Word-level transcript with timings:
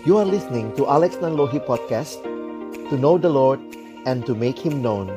You 0.00 0.16
are 0.16 0.24
listening 0.24 0.72
to 0.80 0.88
Alex 0.88 1.20
Nanlohi 1.20 1.60
Podcast 1.60 2.24
To 2.88 2.96
know 2.96 3.20
the 3.20 3.28
Lord 3.28 3.60
and 4.08 4.24
to 4.24 4.32
make 4.32 4.56
Him 4.56 4.80
known. 4.80 5.12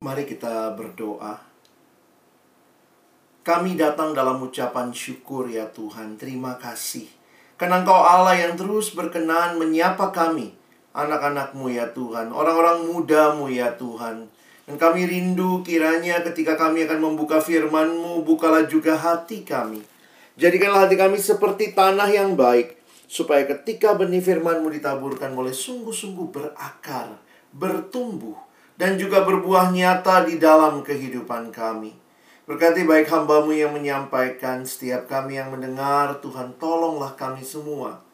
Mari 0.00 0.24
kita 0.24 0.72
berdoa. 0.72 1.36
Kami 3.44 3.76
datang 3.76 4.16
dalam 4.16 4.40
ucapan 4.40 4.88
syukur 4.96 5.52
ya 5.52 5.68
Tuhan. 5.68 6.16
Terima 6.16 6.56
kasih. 6.56 7.04
Karena 7.60 7.84
Engkau 7.84 7.92
Allah 7.92 8.40
yang 8.40 8.56
terus 8.56 8.96
berkenan 8.96 9.60
menyapa 9.60 10.16
kami 10.16 10.56
Anak-anakmu 10.96 11.76
ya 11.76 11.92
Tuhan. 11.92 12.32
Orang-orang 12.32 12.88
mudamu 12.88 13.52
ya 13.52 13.76
Tuhan 13.76 14.32
dan 14.66 14.82
kami 14.82 15.06
rindu 15.06 15.62
kiranya 15.62 16.26
ketika 16.26 16.58
kami 16.58 16.90
akan 16.90 16.98
membuka 16.98 17.38
firman-Mu, 17.38 18.26
bukalah 18.26 18.66
juga 18.66 18.98
hati 18.98 19.46
kami. 19.46 19.78
Jadikanlah 20.34 20.90
hati 20.90 20.98
kami 20.98 21.22
seperti 21.22 21.70
tanah 21.70 22.10
yang 22.10 22.34
baik, 22.34 22.74
supaya 23.06 23.46
ketika 23.46 23.94
benih 23.94 24.18
firman-Mu 24.18 24.66
ditaburkan 24.74 25.38
boleh 25.38 25.54
sungguh-sungguh 25.54 26.34
berakar, 26.34 27.14
bertumbuh, 27.54 28.34
dan 28.74 28.98
juga 28.98 29.22
berbuah 29.22 29.70
nyata 29.70 30.26
di 30.26 30.42
dalam 30.42 30.82
kehidupan 30.82 31.54
kami. 31.54 31.94
Berkati 32.46 32.82
baik 32.82 33.06
hambamu 33.06 33.54
yang 33.54 33.70
menyampaikan, 33.70 34.66
setiap 34.66 35.06
kami 35.06 35.38
yang 35.38 35.54
mendengar, 35.54 36.18
Tuhan 36.18 36.58
tolonglah 36.58 37.14
kami 37.14 37.42
semua 37.42 38.05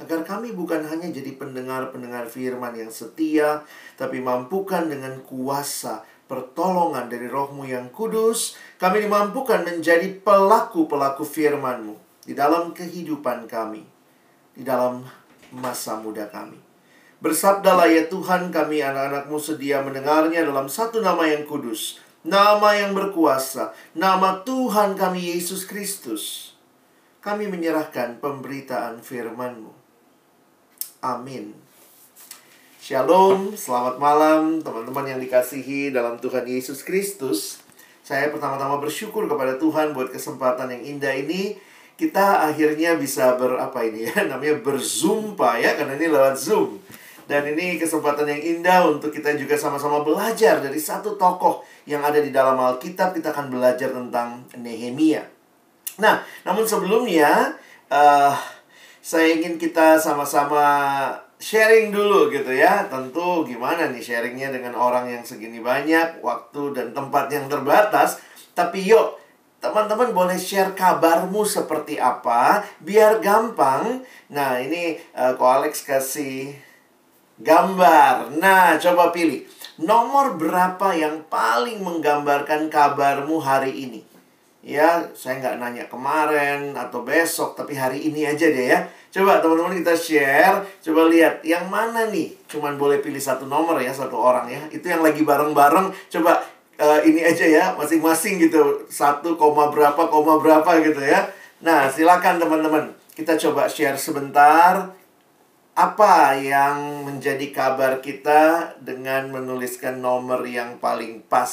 agar 0.00 0.24
kami 0.24 0.56
bukan 0.56 0.80
hanya 0.88 1.12
jadi 1.12 1.36
pendengar-pendengar 1.36 2.24
firman 2.24 2.72
yang 2.72 2.88
setia, 2.88 3.68
tapi 4.00 4.24
mampukan 4.24 4.88
dengan 4.88 5.20
kuasa 5.28 6.08
pertolongan 6.24 7.12
dari 7.12 7.28
rohmu 7.28 7.68
yang 7.68 7.92
kudus, 7.92 8.56
kami 8.80 9.04
dimampukan 9.04 9.60
menjadi 9.66 10.08
pelaku-pelaku 10.24 11.26
firmanmu 11.26 11.98
di 12.24 12.32
dalam 12.32 12.72
kehidupan 12.72 13.44
kami, 13.50 13.84
di 14.56 14.62
dalam 14.64 15.04
masa 15.52 15.98
muda 15.98 16.30
kami. 16.30 16.56
Bersabdalah 17.20 17.90
ya 17.90 18.08
Tuhan 18.08 18.48
kami 18.48 18.80
anak-anakmu 18.80 19.36
sedia 19.36 19.84
mendengarnya 19.84 20.40
dalam 20.40 20.72
satu 20.72 21.04
nama 21.04 21.28
yang 21.28 21.44
kudus, 21.44 22.00
nama 22.24 22.72
yang 22.72 22.96
berkuasa, 22.96 23.76
nama 23.92 24.40
Tuhan 24.40 24.96
kami 24.96 25.36
Yesus 25.36 25.68
Kristus. 25.68 26.54
Kami 27.20 27.52
menyerahkan 27.52 28.16
pemberitaan 28.16 29.04
firman-Mu. 29.04 29.89
Amin. 31.00 31.56
Shalom, 32.76 33.56
selamat 33.56 33.96
malam 33.96 34.60
teman-teman 34.60 35.08
yang 35.08 35.16
dikasihi 35.16 35.88
dalam 35.96 36.20
Tuhan 36.20 36.44
Yesus 36.44 36.84
Kristus. 36.84 37.64
Saya 38.04 38.28
pertama-tama 38.28 38.76
bersyukur 38.76 39.24
kepada 39.24 39.56
Tuhan 39.56 39.96
buat 39.96 40.12
kesempatan 40.12 40.68
yang 40.76 40.96
indah 40.96 41.16
ini. 41.16 41.56
Kita 41.96 42.44
akhirnya 42.44 43.00
bisa 43.00 43.32
ber 43.40 43.56
apa 43.56 43.80
ini 43.88 44.12
ya, 44.12 44.24
namanya 44.28 44.60
berzumpa 44.60 45.56
ya, 45.56 45.80
karena 45.80 45.96
ini 45.96 46.12
lewat 46.12 46.36
Zoom. 46.36 46.76
Dan 47.24 47.48
ini 47.48 47.80
kesempatan 47.80 48.28
yang 48.28 48.60
indah 48.60 48.84
untuk 48.84 49.08
kita 49.08 49.32
juga 49.40 49.56
sama-sama 49.56 50.04
belajar 50.04 50.60
dari 50.60 50.76
satu 50.76 51.16
tokoh 51.16 51.64
yang 51.88 52.04
ada 52.04 52.20
di 52.20 52.28
dalam 52.28 52.60
Alkitab. 52.60 53.16
Kita 53.16 53.32
akan 53.32 53.48
belajar 53.48 53.88
tentang 53.88 54.44
Nehemia. 54.52 55.24
Nah, 55.96 56.20
namun 56.44 56.68
sebelumnya, 56.68 57.56
uh, 57.88 58.59
saya 59.00 59.32
ingin 59.36 59.56
kita 59.56 59.96
sama-sama 59.96 60.64
sharing 61.40 61.88
dulu 61.88 62.28
gitu 62.28 62.52
ya. 62.52 62.84
Tentu 62.86 63.42
gimana 63.48 63.88
nih 63.88 64.04
sharingnya 64.04 64.52
dengan 64.52 64.76
orang 64.76 65.08
yang 65.08 65.24
segini 65.24 65.58
banyak, 65.58 66.20
waktu 66.20 66.76
dan 66.76 66.92
tempat 66.92 67.32
yang 67.32 67.48
terbatas. 67.48 68.20
Tapi 68.52 68.84
yuk, 68.84 69.16
teman-teman 69.64 70.12
boleh 70.12 70.36
share 70.36 70.76
kabarmu 70.76 71.42
seperti 71.48 71.96
apa, 71.96 72.60
biar 72.84 73.24
gampang. 73.24 74.04
Nah, 74.28 74.60
ini 74.60 75.00
uh, 75.16 75.32
Ko 75.40 75.48
Alex 75.48 75.80
kasih 75.84 76.52
gambar. 77.40 78.36
Nah, 78.36 78.76
coba 78.76 79.08
pilih. 79.10 79.48
Nomor 79.80 80.36
berapa 80.36 80.92
yang 80.92 81.24
paling 81.32 81.80
menggambarkan 81.80 82.68
kabarmu 82.68 83.40
hari 83.40 83.88
ini? 83.88 84.09
Ya, 84.60 85.08
saya 85.16 85.40
nggak 85.40 85.56
nanya 85.56 85.84
kemarin 85.88 86.76
atau 86.76 87.00
besok, 87.00 87.56
tapi 87.56 87.72
hari 87.72 88.12
ini 88.12 88.28
aja 88.28 88.44
deh 88.44 88.68
ya. 88.68 88.84
Coba 89.08 89.40
teman-teman 89.40 89.80
kita 89.80 89.96
share, 89.96 90.60
coba 90.84 91.08
lihat 91.08 91.40
yang 91.40 91.64
mana 91.72 92.12
nih. 92.12 92.36
Cuman 92.44 92.76
boleh 92.76 93.00
pilih 93.00 93.18
satu 93.18 93.48
nomor 93.48 93.80
ya, 93.80 93.88
satu 93.88 94.20
orang 94.20 94.52
ya. 94.52 94.60
Itu 94.68 94.92
yang 94.92 95.00
lagi 95.00 95.24
bareng-bareng. 95.24 96.12
Coba 96.12 96.44
uh, 96.76 97.00
ini 97.08 97.24
aja 97.24 97.48
ya, 97.48 97.64
masing-masing 97.72 98.36
gitu. 98.36 98.84
Satu 98.92 99.40
koma 99.40 99.72
berapa, 99.72 100.12
koma 100.12 100.36
berapa 100.36 100.68
gitu 100.84 101.00
ya. 101.00 101.32
Nah, 101.64 101.88
silakan 101.88 102.36
teman-teman. 102.36 102.92
Kita 103.16 103.40
coba 103.40 103.64
share 103.64 103.96
sebentar. 103.96 104.92
Apa 105.72 106.36
yang 106.36 107.08
menjadi 107.08 107.48
kabar 107.48 108.04
kita 108.04 108.76
dengan 108.76 109.32
menuliskan 109.32 110.04
nomor 110.04 110.44
yang 110.44 110.76
paling 110.76 111.24
pas? 111.24 111.48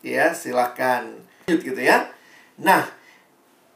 Ya, 0.00 0.32
silakan. 0.32 1.20
Gitu 1.52 1.76
ya. 1.76 2.15
Nah, 2.56 2.88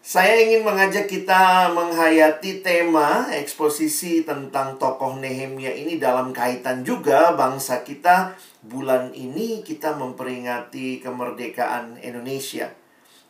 saya 0.00 0.40
ingin 0.40 0.64
mengajak 0.64 1.04
kita 1.04 1.68
menghayati 1.76 2.64
tema 2.64 3.28
eksposisi 3.28 4.24
tentang 4.24 4.80
tokoh 4.80 5.20
Nehemia 5.20 5.68
ini 5.76 6.00
dalam 6.00 6.32
kaitan 6.32 6.80
juga 6.80 7.36
bangsa 7.36 7.84
kita. 7.84 8.32
Bulan 8.64 9.12
ini 9.12 9.60
kita 9.60 10.00
memperingati 10.00 11.04
kemerdekaan 11.04 12.00
Indonesia. 12.00 12.72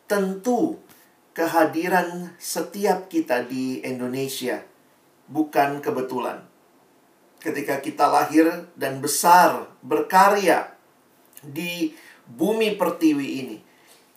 Tentu 0.06 0.78
kehadiran 1.34 2.38
setiap 2.38 3.10
kita 3.10 3.42
di 3.42 3.82
Indonesia 3.82 4.62
bukan 5.26 5.82
kebetulan. 5.82 6.46
Ketika 7.42 7.82
kita 7.82 8.06
lahir 8.06 8.70
dan 8.78 9.02
besar, 9.02 9.66
berkarya 9.82 10.78
di 11.42 11.90
bumi 12.30 12.78
pertiwi 12.78 13.28
ini, 13.42 13.56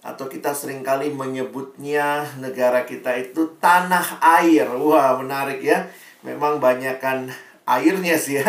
atau 0.04 0.28
kita 0.28 0.52
sering 0.52 0.84
kali 0.84 1.16
menyebutnya 1.16 2.28
negara 2.36 2.84
kita 2.84 3.16
itu 3.16 3.56
tanah 3.64 4.20
air. 4.20 4.68
Wah, 4.68 5.16
menarik 5.16 5.64
ya. 5.64 5.88
Memang 6.28 6.60
banyakkan 6.60 7.32
airnya 7.64 8.20
sih 8.20 8.44
ya, 8.44 8.48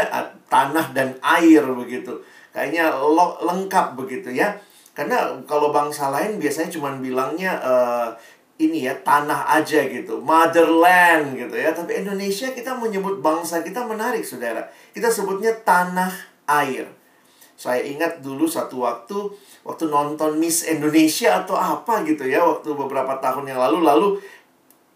tanah 0.51 0.91
dan 0.91 1.15
air 1.23 1.63
begitu. 1.71 2.19
Kayaknya 2.51 2.91
lo, 2.99 3.39
lengkap 3.39 3.95
begitu 3.95 4.35
ya. 4.35 4.59
Karena 4.95 5.31
kalau 5.47 5.71
bangsa 5.71 6.11
lain 6.11 6.39
biasanya 6.39 6.71
cuma 6.71 6.95
bilangnya 6.99 7.59
uh, 7.63 8.11
ini 8.59 8.87
ya 8.87 8.95
tanah 9.03 9.59
aja 9.59 9.83
gitu, 9.91 10.23
motherland 10.23 11.35
gitu 11.35 11.55
ya. 11.55 11.75
Tapi 11.75 12.03
Indonesia 12.03 12.51
kita 12.51 12.75
menyebut 12.79 13.19
bangsa 13.23 13.63
kita 13.63 13.87
menarik 13.87 14.27
saudara. 14.27 14.67
Kita 14.91 15.11
sebutnya 15.11 15.55
tanah 15.63 16.11
air. 16.47 16.87
Saya 17.55 17.87
ingat 17.87 18.21
dulu 18.21 18.51
satu 18.51 18.83
waktu 18.83 19.31
waktu 19.63 19.85
nonton 19.89 20.37
Miss 20.37 20.67
Indonesia 20.67 21.43
atau 21.43 21.55
apa 21.55 22.03
gitu 22.03 22.27
ya 22.27 22.43
waktu 22.43 22.75
beberapa 22.75 23.17
tahun 23.23 23.49
yang 23.49 23.63
lalu 23.63 23.79
lalu 23.81 24.09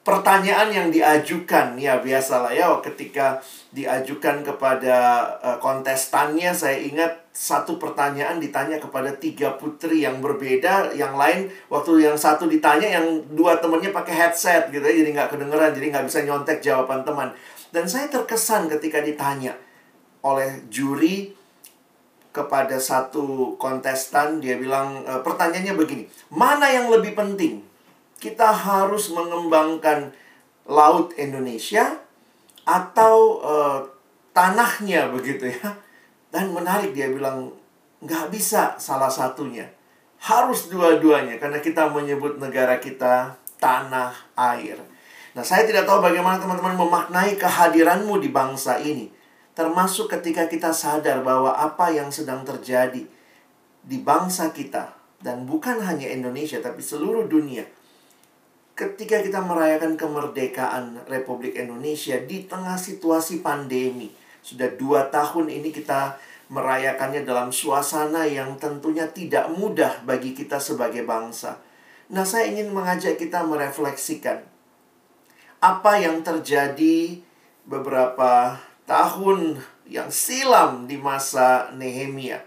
pertanyaan 0.08 0.72
yang 0.72 0.88
diajukan 0.88 1.76
ya 1.76 2.00
biasalah 2.00 2.48
ya 2.56 2.72
ketika 2.80 3.44
diajukan 3.76 4.40
kepada 4.40 5.28
uh, 5.44 5.60
kontestannya 5.60 6.56
saya 6.56 6.80
ingat 6.80 7.28
satu 7.36 7.76
pertanyaan 7.76 8.40
ditanya 8.40 8.80
kepada 8.80 9.12
tiga 9.20 9.60
putri 9.60 10.08
yang 10.08 10.24
berbeda 10.24 10.96
yang 10.96 11.12
lain 11.12 11.52
waktu 11.68 12.08
yang 12.08 12.16
satu 12.16 12.48
ditanya 12.48 12.98
yang 12.98 13.20
dua 13.36 13.60
temennya 13.60 13.92
pakai 13.92 14.16
headset 14.16 14.72
gitu 14.72 14.80
ya 14.80 14.96
jadi 15.04 15.10
nggak 15.12 15.30
kedengeran 15.36 15.76
jadi 15.76 15.86
nggak 15.92 16.06
bisa 16.08 16.24
nyontek 16.24 16.64
jawaban 16.64 17.04
teman. 17.04 17.28
Dan 17.68 17.84
saya 17.84 18.08
terkesan 18.08 18.72
ketika 18.72 19.04
ditanya 19.04 19.52
oleh 20.24 20.64
juri 20.72 21.36
kepada 22.28 22.76
satu 22.76 23.56
kontestan 23.56 24.38
dia 24.38 24.60
bilang 24.60 25.02
e, 25.02 25.12
pertanyaannya 25.24 25.74
begini 25.74 26.04
mana 26.28 26.68
yang 26.68 26.92
lebih 26.92 27.16
penting? 27.16 27.64
Kita 28.18 28.50
harus 28.50 29.14
mengembangkan 29.14 30.10
laut 30.66 31.14
Indonesia 31.16 31.96
atau 32.66 33.40
e, 33.40 33.54
tanahnya 34.36 35.08
begitu 35.16 35.48
ya. 35.48 35.76
Dan 36.28 36.52
menarik 36.52 36.92
dia 36.92 37.08
bilang 37.08 37.50
nggak 38.04 38.28
bisa 38.28 38.76
salah 38.76 39.08
satunya. 39.08 39.64
Harus 40.18 40.68
dua-duanya 40.68 41.38
karena 41.38 41.62
kita 41.62 41.88
menyebut 41.88 42.36
negara 42.42 42.76
kita 42.76 43.38
tanah 43.62 44.12
air. 44.34 44.76
Nah 45.32 45.46
saya 45.46 45.64
tidak 45.64 45.86
tahu 45.86 46.02
bagaimana 46.02 46.42
teman-teman 46.42 46.74
memaknai 46.74 47.38
kehadiranmu 47.38 48.18
di 48.18 48.28
bangsa 48.34 48.82
ini 48.82 49.17
Termasuk 49.58 50.06
ketika 50.06 50.46
kita 50.46 50.70
sadar 50.70 51.26
bahwa 51.26 51.50
apa 51.50 51.90
yang 51.90 52.14
sedang 52.14 52.46
terjadi 52.46 53.02
di 53.82 53.98
bangsa 53.98 54.54
kita 54.54 54.94
dan 55.18 55.50
bukan 55.50 55.82
hanya 55.82 56.06
Indonesia 56.06 56.62
tapi 56.62 56.78
seluruh 56.78 57.26
dunia. 57.26 57.66
Ketika 58.78 59.18
kita 59.18 59.42
merayakan 59.42 59.98
kemerdekaan 59.98 61.02
Republik 61.10 61.58
Indonesia 61.58 62.14
di 62.22 62.46
tengah 62.46 62.78
situasi 62.78 63.42
pandemi, 63.42 64.14
sudah 64.46 64.70
dua 64.78 65.10
tahun 65.10 65.50
ini 65.50 65.74
kita 65.74 66.14
merayakannya 66.54 67.26
dalam 67.26 67.50
suasana 67.50 68.30
yang 68.30 68.54
tentunya 68.62 69.10
tidak 69.10 69.50
mudah 69.50 70.06
bagi 70.06 70.38
kita 70.38 70.62
sebagai 70.62 71.02
bangsa. 71.02 71.58
Nah, 72.14 72.22
saya 72.22 72.46
ingin 72.46 72.70
mengajak 72.70 73.18
kita 73.18 73.42
merefleksikan 73.42 74.46
apa 75.58 75.92
yang 75.98 76.22
terjadi 76.22 77.18
beberapa 77.66 78.54
tahun 78.88 79.60
yang 79.84 80.08
silam 80.08 80.88
di 80.88 80.96
masa 80.96 81.68
Nehemia. 81.76 82.40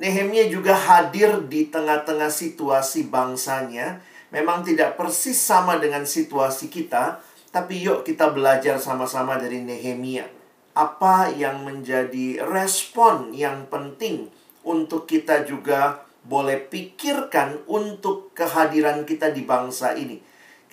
Nehemia 0.00 0.48
juga 0.48 0.74
hadir 0.74 1.44
di 1.46 1.68
tengah-tengah 1.68 2.32
situasi 2.32 3.06
bangsanya. 3.12 4.00
Memang 4.32 4.66
tidak 4.66 4.98
persis 4.98 5.38
sama 5.38 5.78
dengan 5.78 6.02
situasi 6.02 6.66
kita, 6.66 7.22
tapi 7.54 7.78
yuk 7.78 8.02
kita 8.02 8.34
belajar 8.34 8.80
sama-sama 8.82 9.38
dari 9.38 9.62
Nehemia. 9.62 10.26
Apa 10.74 11.30
yang 11.30 11.62
menjadi 11.62 12.42
respon 12.42 13.30
yang 13.30 13.70
penting 13.70 14.26
untuk 14.66 15.06
kita 15.06 15.46
juga 15.46 16.02
boleh 16.26 16.58
pikirkan 16.66 17.62
untuk 17.70 18.34
kehadiran 18.34 19.06
kita 19.06 19.30
di 19.30 19.46
bangsa 19.46 19.94
ini. 19.94 20.18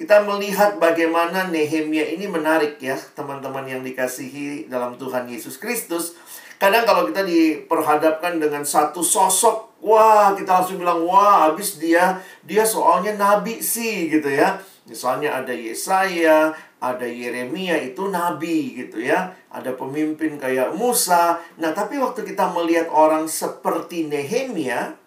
Kita 0.01 0.25
melihat 0.25 0.81
bagaimana 0.81 1.53
Nehemia 1.53 2.01
ini 2.17 2.25
menarik 2.25 2.81
ya, 2.81 2.97
teman-teman 3.13 3.61
yang 3.69 3.85
dikasihi 3.85 4.65
dalam 4.65 4.97
Tuhan 4.97 5.29
Yesus 5.29 5.61
Kristus. 5.61 6.17
Kadang 6.57 6.89
kalau 6.89 7.05
kita 7.05 7.21
diperhadapkan 7.21 8.41
dengan 8.41 8.65
satu 8.65 9.05
sosok, 9.05 9.77
wah 9.85 10.33
kita 10.33 10.57
langsung 10.57 10.81
bilang, 10.81 11.05
wah 11.05 11.45
habis 11.45 11.77
dia, 11.77 12.17
dia 12.41 12.65
soalnya 12.65 13.13
nabi 13.13 13.61
sih 13.61 14.09
gitu 14.09 14.25
ya. 14.25 14.57
Misalnya 14.89 15.37
ada 15.37 15.53
Yesaya, 15.53 16.49
ada 16.81 17.05
Yeremia 17.05 17.77
itu 17.77 18.09
nabi 18.09 18.73
gitu 18.73 19.05
ya. 19.05 19.37
Ada 19.53 19.77
pemimpin 19.77 20.41
kayak 20.41 20.73
Musa. 20.73 21.37
Nah, 21.61 21.77
tapi 21.77 22.01
waktu 22.01 22.25
kita 22.25 22.49
melihat 22.49 22.89
orang 22.89 23.29
seperti 23.29 24.09
Nehemia, 24.09 24.97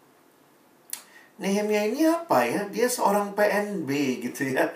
Nehemia 1.42 1.82
ini 1.90 2.06
apa 2.06 2.46
ya? 2.46 2.62
Dia 2.70 2.86
seorang 2.86 3.34
PNB 3.34 3.90
gitu 4.22 4.54
ya. 4.54 4.70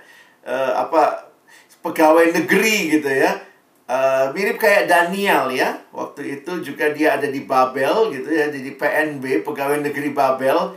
Uh, 0.48 0.72
apa 0.72 1.28
pegawai 1.84 2.32
negeri 2.32 2.96
gitu 2.96 3.12
ya. 3.12 3.36
Uh, 3.88 4.32
mirip 4.32 4.56
kayak 4.56 4.88
Daniel 4.88 5.52
ya. 5.52 5.76
Waktu 5.92 6.40
itu 6.40 6.64
juga 6.64 6.88
dia 6.96 7.20
ada 7.20 7.28
di 7.28 7.44
Babel 7.44 8.12
gitu 8.16 8.32
ya, 8.32 8.48
jadi 8.48 8.72
PNB, 8.76 9.44
pegawai 9.44 9.84
negeri 9.84 10.16
Babel. 10.16 10.72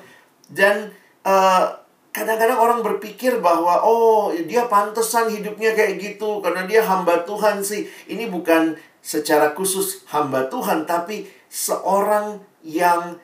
Dan 0.52 0.92
uh, 1.24 1.72
kadang-kadang 2.12 2.60
orang 2.60 2.80
berpikir 2.84 3.40
bahwa 3.40 3.80
oh 3.88 4.36
dia 4.36 4.68
pantesan 4.68 5.32
hidupnya 5.32 5.72
kayak 5.72 5.96
gitu 6.00 6.44
karena 6.44 6.68
dia 6.68 6.84
hamba 6.84 7.24
Tuhan 7.24 7.64
sih. 7.64 7.88
Ini 8.12 8.28
bukan 8.28 8.76
secara 9.02 9.58
khusus 9.58 10.06
hamba 10.12 10.46
Tuhan 10.52 10.86
tapi 10.86 11.26
seorang 11.50 12.38
yang 12.62 13.18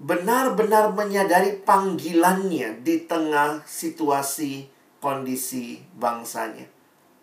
benar-benar 0.00 0.90
menyadari 0.96 1.60
panggilannya 1.62 2.80
di 2.82 3.04
tengah 3.04 3.62
situasi 3.68 4.66
kondisi 5.00 5.80
bangsanya. 5.96 6.68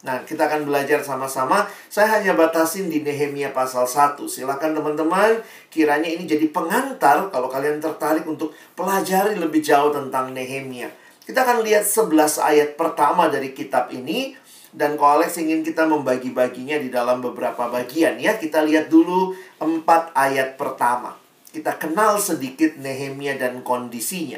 Nah, 0.06 0.22
kita 0.22 0.46
akan 0.46 0.70
belajar 0.70 1.02
sama-sama. 1.02 1.66
Saya 1.90 2.20
hanya 2.20 2.38
batasin 2.38 2.86
di 2.86 3.02
Nehemia 3.02 3.50
pasal 3.50 3.90
1. 3.90 4.30
Silakan 4.30 4.78
teman-teman, 4.78 5.42
kiranya 5.74 6.06
ini 6.06 6.30
jadi 6.30 6.50
pengantar 6.54 7.34
kalau 7.34 7.50
kalian 7.50 7.82
tertarik 7.82 8.28
untuk 8.30 8.54
pelajari 8.78 9.38
lebih 9.38 9.62
jauh 9.62 9.90
tentang 9.90 10.38
Nehemia. 10.38 10.94
Kita 11.26 11.44
akan 11.44 11.66
lihat 11.66 11.84
11 11.84 12.40
ayat 12.40 12.70
pertama 12.78 13.28
dari 13.28 13.52
kitab 13.52 13.90
ini 13.90 14.38
dan 14.72 14.96
Alex 15.02 15.42
ingin 15.42 15.66
kita 15.66 15.90
membagi-baginya 15.90 16.78
di 16.78 16.94
dalam 16.94 17.20
beberapa 17.20 17.68
bagian 17.68 18.22
ya. 18.22 18.38
Kita 18.38 18.64
lihat 18.64 18.94
dulu 18.94 19.34
4 19.60 20.14
ayat 20.14 20.56
pertama 20.56 21.18
kita 21.58 21.80
kenal 21.82 22.22
sedikit 22.22 22.78
Nehemia 22.78 23.34
dan 23.40 23.66
kondisinya. 23.66 24.38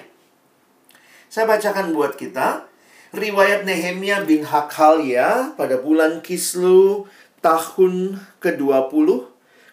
Saya 1.27 1.45
bacakan 1.45 1.91
buat 1.91 2.15
kita 2.15 2.63
riwayat 3.09 3.65
Nehemia 3.65 4.21
bin 4.21 4.45
Hakhalia 4.45 5.57
pada 5.57 5.81
bulan 5.81 6.21
Kislu 6.21 7.09
tahun 7.41 8.21
ke-20 8.43 9.07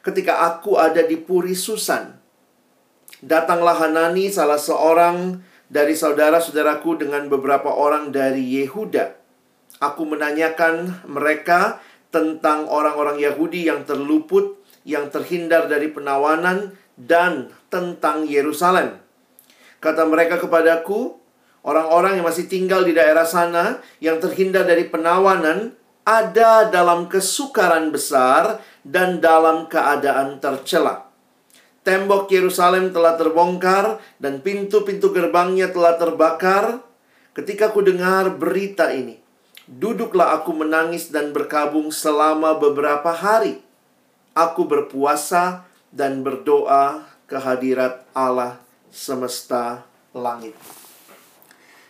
ketika 0.01 0.55
aku 0.55 0.81
ada 0.81 1.05
di 1.05 1.21
Puri 1.21 1.53
Susan. 1.53 2.17
Datanglah 3.21 3.77
Hanani 3.77 4.29
salah 4.33 4.61
seorang 4.61 5.41
dari 5.67 5.99
saudara-saudaraku 5.99 7.03
dengan 7.03 7.27
beberapa 7.27 7.75
orang 7.75 8.15
dari 8.15 8.63
Yehuda. 8.63 9.19
Aku 9.83 10.09
menanyakan 10.09 11.05
mereka 11.11 11.83
tentang 12.15 12.71
orang-orang 12.71 13.21
Yahudi 13.21 13.69
yang 13.69 13.85
terluput, 13.85 14.57
yang 14.87 15.11
terhindar 15.13 15.69
dari 15.69 15.91
penawanan, 15.91 16.73
dan 16.97 17.53
tentang 17.69 18.25
Yerusalem. 18.25 18.97
Kata 19.85 20.09
mereka 20.09 20.41
kepadaku, 20.41 21.21
orang-orang 21.67 22.23
yang 22.23 22.27
masih 22.31 22.47
tinggal 22.47 22.87
di 22.87 22.95
daerah 22.95 23.27
sana 23.27 23.83
yang 23.99 24.23
terhindar 24.23 24.63
dari 24.63 24.87
penawanan 24.87 25.75
ada 26.07 26.71
dalam 26.71 27.11
kesukaran 27.11 27.91
besar 27.91 28.63
dan 28.87 29.19
dalam 29.19 29.67
keadaan 29.67 30.39
tercela. 30.39 31.11
Tembok 31.83 32.31
Yerusalem 32.31 32.95
telah 32.95 33.19
terbongkar 33.19 33.99
dan 34.23 34.39
pintu-pintu 34.43 35.11
gerbangnya 35.11 35.71
telah 35.71 35.99
terbakar. 35.99 36.83
Ketika 37.35 37.69
ku 37.75 37.85
dengar 37.85 38.33
berita 38.33 38.91
ini, 38.91 39.21
duduklah 39.69 40.41
aku 40.41 40.57
menangis 40.57 41.13
dan 41.13 41.31
berkabung 41.37 41.93
selama 41.93 42.57
beberapa 42.57 43.13
hari. 43.13 43.61
Aku 44.33 44.65
berpuasa 44.67 45.67
dan 45.93 46.27
berdoa 46.27 47.07
kehadirat 47.29 48.07
Allah 48.17 48.59
semesta 48.91 49.85
langit. 50.17 50.76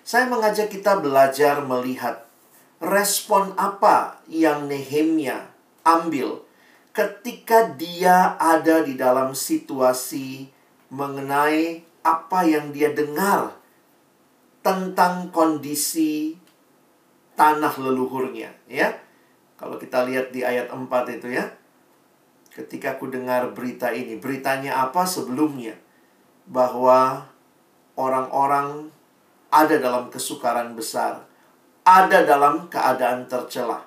Saya 0.07 0.31
mengajak 0.31 0.71
kita 0.71 1.03
belajar 1.03 1.67
melihat 1.67 2.31
respon 2.79 3.51
apa 3.59 4.23
yang 4.31 4.71
Nehemia 4.71 5.51
ambil 5.83 6.47
ketika 6.95 7.75
dia 7.75 8.39
ada 8.39 8.87
di 8.87 8.95
dalam 8.95 9.35
situasi 9.35 10.47
mengenai 10.95 11.83
apa 12.07 12.47
yang 12.47 12.71
dia 12.71 12.95
dengar 12.95 13.59
tentang 14.63 15.35
kondisi 15.35 16.39
tanah 17.35 17.75
leluhurnya 17.75 18.55
ya. 18.71 18.95
Kalau 19.59 19.75
kita 19.75 20.07
lihat 20.07 20.31
di 20.31 20.47
ayat 20.47 20.71
4 20.71 20.87
itu 21.19 21.35
ya 21.35 21.51
ketika 22.55 22.95
aku 22.95 23.11
dengar 23.11 23.51
berita 23.59 23.91
ini. 23.91 24.23
Beritanya 24.23 24.87
apa 24.87 25.03
sebelumnya? 25.03 25.75
Bahwa 26.47 27.27
orang-orang 27.99 28.95
ada 29.51 29.79
dalam 29.79 30.11
kesukaran 30.11 30.75
besar, 30.75 31.23
ada 31.87 32.27
dalam 32.27 32.67
keadaan 32.67 33.31
tercela. 33.31 33.87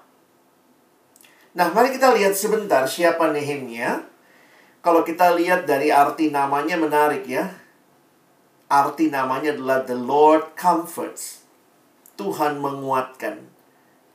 Nah, 1.57 1.67
mari 1.73 1.91
kita 1.91 2.13
lihat 2.13 2.37
sebentar 2.37 2.85
siapa 2.85 3.33
Nehemia. 3.33 4.05
Kalau 4.79 5.03
kita 5.03 5.35
lihat 5.35 5.67
dari 5.67 5.91
arti 5.91 6.31
namanya 6.31 6.79
menarik 6.79 7.27
ya. 7.27 7.51
Arti 8.69 9.11
namanya 9.11 9.57
adalah 9.57 9.83
The 9.83 9.97
Lord 9.97 10.55
Comforts. 10.55 11.43
Tuhan 12.15 12.61
menguatkan. 12.63 13.49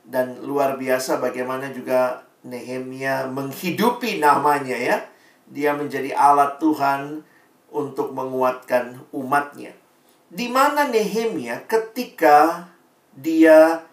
Dan 0.05 0.41
luar 0.41 0.79
biasa 0.79 1.21
bagaimana 1.21 1.69
juga 1.69 2.25
Nehemia 2.41 3.29
menghidupi 3.29 4.17
namanya 4.17 4.77
ya. 4.77 4.97
Dia 5.45 5.77
menjadi 5.77 6.15
alat 6.17 6.57
Tuhan 6.57 7.21
untuk 7.69 8.15
menguatkan 8.15 9.05
umatnya. 9.13 9.84
Di 10.29 10.49
mana 10.49 10.89
Nehemia 10.89 11.63
ketika 11.65 12.69
dia 13.15 13.85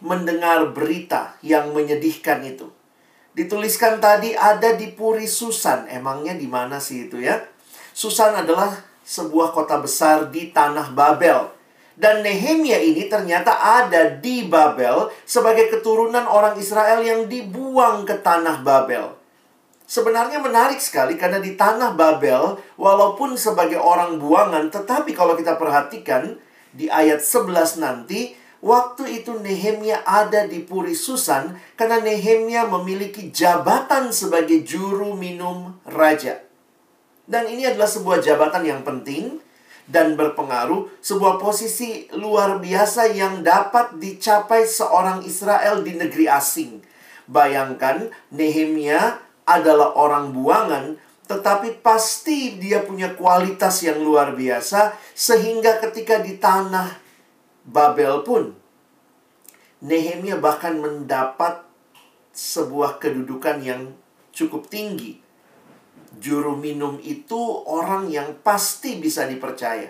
mendengar 0.00 0.72
berita 0.72 1.36
yang 1.44 1.76
menyedihkan 1.76 2.40
itu. 2.44 2.72
Dituliskan 3.36 4.02
tadi 4.02 4.34
ada 4.34 4.74
di 4.74 4.90
Puri 4.90 5.28
Susan. 5.28 5.86
Emangnya 5.86 6.34
di 6.34 6.48
mana 6.50 6.82
sih 6.82 7.06
itu 7.06 7.20
ya? 7.20 7.38
Susan 7.92 8.32
adalah 8.34 8.74
sebuah 9.04 9.52
kota 9.52 9.78
besar 9.78 10.32
di 10.32 10.50
tanah 10.50 10.90
Babel 10.96 11.60
dan 12.00 12.24
Nehemia 12.24 12.80
ini 12.80 13.12
ternyata 13.12 13.60
ada 13.60 14.08
di 14.08 14.48
Babel 14.48 15.12
sebagai 15.28 15.68
keturunan 15.68 16.24
orang 16.24 16.56
Israel 16.56 17.04
yang 17.04 17.28
dibuang 17.28 18.08
ke 18.08 18.16
tanah 18.24 18.64
Babel. 18.64 19.19
Sebenarnya 19.90 20.38
menarik 20.38 20.78
sekali 20.78 21.18
karena 21.18 21.42
di 21.42 21.58
tanah 21.58 21.98
Babel, 21.98 22.62
walaupun 22.78 23.34
sebagai 23.34 23.82
orang 23.82 24.22
buangan, 24.22 24.70
tetapi 24.70 25.10
kalau 25.18 25.34
kita 25.34 25.58
perhatikan 25.58 26.38
di 26.70 26.86
ayat 26.86 27.18
11 27.18 27.82
nanti, 27.82 28.38
waktu 28.62 29.18
itu 29.18 29.34
Nehemia 29.42 30.06
ada 30.06 30.46
di 30.46 30.62
Puri 30.62 30.94
Susan 30.94 31.58
karena 31.74 31.98
Nehemia 31.98 32.70
memiliki 32.70 33.34
jabatan 33.34 34.14
sebagai 34.14 34.62
juru 34.62 35.18
minum 35.18 35.74
raja. 35.82 36.38
Dan 37.26 37.50
ini 37.50 37.66
adalah 37.66 37.90
sebuah 37.90 38.22
jabatan 38.22 38.62
yang 38.62 38.86
penting 38.86 39.42
dan 39.90 40.14
berpengaruh, 40.14 41.02
sebuah 41.02 41.42
posisi 41.42 42.06
luar 42.14 42.62
biasa 42.62 43.10
yang 43.10 43.42
dapat 43.42 43.98
dicapai 43.98 44.62
seorang 44.62 45.26
Israel 45.26 45.82
di 45.82 45.98
negeri 45.98 46.30
asing. 46.30 46.78
Bayangkan, 47.26 48.14
Nehemia 48.30 49.29
adalah 49.44 49.96
orang 49.96 50.32
buangan, 50.34 50.96
tetapi 51.30 51.78
pasti 51.84 52.58
dia 52.58 52.82
punya 52.82 53.14
kualitas 53.14 53.84
yang 53.86 54.02
luar 54.02 54.34
biasa, 54.34 54.96
sehingga 55.14 55.78
ketika 55.78 56.18
di 56.18 56.36
tanah 56.40 56.98
Babel 57.64 58.24
pun 58.26 58.56
Nehemia 59.80 60.36
bahkan 60.36 60.76
mendapat 60.76 61.64
sebuah 62.36 63.00
kedudukan 63.00 63.64
yang 63.64 63.96
cukup 64.34 64.68
tinggi. 64.68 65.20
Juru 66.20 66.58
minum 66.58 66.98
itu 67.00 67.38
orang 67.64 68.10
yang 68.10 68.36
pasti 68.44 68.98
bisa 69.00 69.24
dipercaya. 69.24 69.88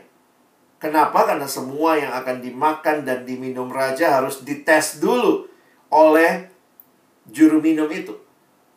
Kenapa? 0.81 1.27
Karena 1.27 1.45
semua 1.51 1.99
yang 1.99 2.13
akan 2.17 2.41
dimakan 2.41 3.05
dan 3.05 3.27
diminum 3.27 3.69
raja 3.69 4.21
harus 4.21 4.41
dites 4.47 5.03
dulu 5.03 5.45
oleh 5.91 6.49
juru 7.29 7.59
minum 7.61 7.91
itu. 7.91 8.15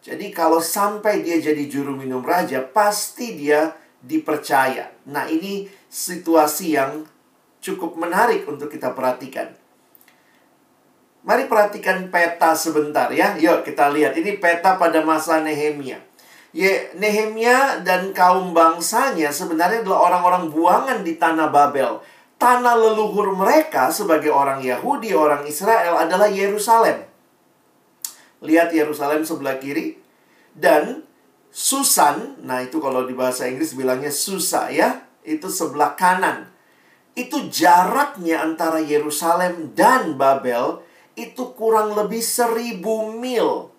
Jadi 0.04 0.36
kalau 0.36 0.60
sampai 0.60 1.24
dia 1.24 1.40
jadi 1.40 1.64
juru 1.72 1.96
minum 1.96 2.20
raja, 2.20 2.60
pasti 2.60 3.40
dia 3.40 3.72
dipercaya. 4.04 4.92
Nah, 5.08 5.32
ini 5.32 5.72
situasi 5.88 6.76
yang 6.76 7.08
cukup 7.64 7.96
menarik 7.96 8.44
untuk 8.44 8.68
kita 8.68 8.92
perhatikan. 8.92 9.56
Mari 11.24 11.48
perhatikan 11.48 12.12
peta 12.12 12.52
sebentar 12.52 13.08
ya. 13.16 13.40
Yuk 13.40 13.64
kita 13.64 13.88
lihat. 13.96 14.12
Ini 14.20 14.44
peta 14.44 14.76
pada 14.76 15.00
masa 15.08 15.40
Nehemia. 15.40 16.04
Ya, 16.52 16.92
Nehemia 17.00 17.80
dan 17.80 18.12
kaum 18.12 18.52
bangsanya 18.52 19.32
sebenarnya 19.32 19.88
adalah 19.88 20.12
orang-orang 20.12 20.52
buangan 20.52 21.00
di 21.08 21.16
tanah 21.16 21.48
Babel. 21.48 22.04
Tanah 22.36 22.76
leluhur 22.76 23.32
mereka 23.40 23.88
sebagai 23.88 24.36
orang 24.36 24.60
Yahudi, 24.60 25.16
orang 25.16 25.48
Israel 25.48 25.96
adalah 25.96 26.28
Yerusalem. 26.28 27.13
Lihat 28.44 28.76
Yerusalem 28.76 29.24
sebelah 29.24 29.58
kiri. 29.58 29.98
Dan 30.54 31.08
Susan, 31.54 32.38
nah 32.44 32.62
itu 32.62 32.78
kalau 32.84 33.08
di 33.08 33.16
bahasa 33.16 33.48
Inggris 33.48 33.74
bilangnya 33.74 34.12
Susa 34.14 34.70
ya, 34.70 35.06
itu 35.24 35.48
sebelah 35.48 35.96
kanan. 35.96 36.52
Itu 37.14 37.48
jaraknya 37.50 38.42
antara 38.42 38.82
Yerusalem 38.82 39.72
dan 39.78 40.18
Babel 40.18 40.82
itu 41.14 41.54
kurang 41.54 41.94
lebih 41.94 42.26
seribu 42.26 43.14
mil. 43.14 43.70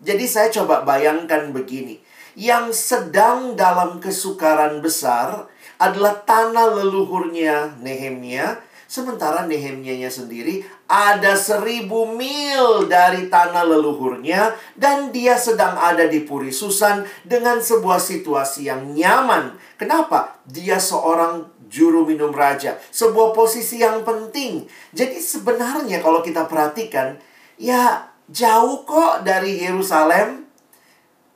Jadi 0.00 0.24
saya 0.24 0.48
coba 0.52 0.84
bayangkan 0.84 1.52
begini. 1.52 2.00
Yang 2.34 2.74
sedang 2.74 3.54
dalam 3.54 4.02
kesukaran 4.02 4.82
besar 4.82 5.46
adalah 5.78 6.24
tanah 6.24 6.82
leluhurnya 6.82 7.78
Nehemia. 7.78 8.58
Sementara 8.84 9.48
Nehemia 9.48 10.12
sendiri 10.12 10.60
ada 10.86 11.34
seribu 11.34 12.04
mil 12.12 12.84
dari 12.84 13.32
tanah 13.32 13.64
leluhurnya 13.64 14.52
dan 14.76 15.08
dia 15.08 15.40
sedang 15.40 15.74
ada 15.80 16.04
di 16.04 16.20
Puri 16.22 16.52
Susan 16.52 17.02
dengan 17.24 17.58
sebuah 17.64 17.96
situasi 17.96 18.68
yang 18.68 18.92
nyaman. 18.92 19.56
Kenapa? 19.80 20.38
Dia 20.44 20.76
seorang 20.76 21.48
juru 21.74 22.06
minum 22.06 22.30
raja. 22.30 22.78
Sebuah 22.92 23.34
posisi 23.34 23.82
yang 23.82 24.06
penting. 24.06 24.68
Jadi 24.94 25.18
sebenarnya 25.18 25.98
kalau 25.98 26.22
kita 26.22 26.46
perhatikan, 26.46 27.18
ya 27.58 28.12
jauh 28.30 28.86
kok 28.86 29.26
dari 29.26 29.64
Yerusalem. 29.64 30.46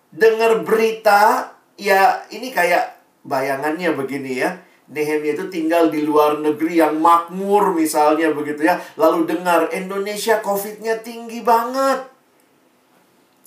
Dengar 0.09 0.65
berita, 0.65 1.53
ya 1.77 2.25
ini 2.33 2.49
kayak 2.49 2.97
bayangannya 3.29 3.93
begini 3.93 4.41
ya. 4.41 4.57
Nehemia 4.89 5.37
itu 5.37 5.53
tinggal 5.53 5.93
di 5.93 6.01
luar 6.01 6.41
negeri 6.41 6.81
yang 6.81 6.97
makmur 6.97 7.77
misalnya 7.77 8.33
begitu 8.33 8.65
ya. 8.65 8.81
Lalu 8.97 9.29
dengar 9.29 9.69
Indonesia 9.69 10.41
COVID-nya 10.41 11.05
tinggi 11.05 11.45
banget. 11.45 12.09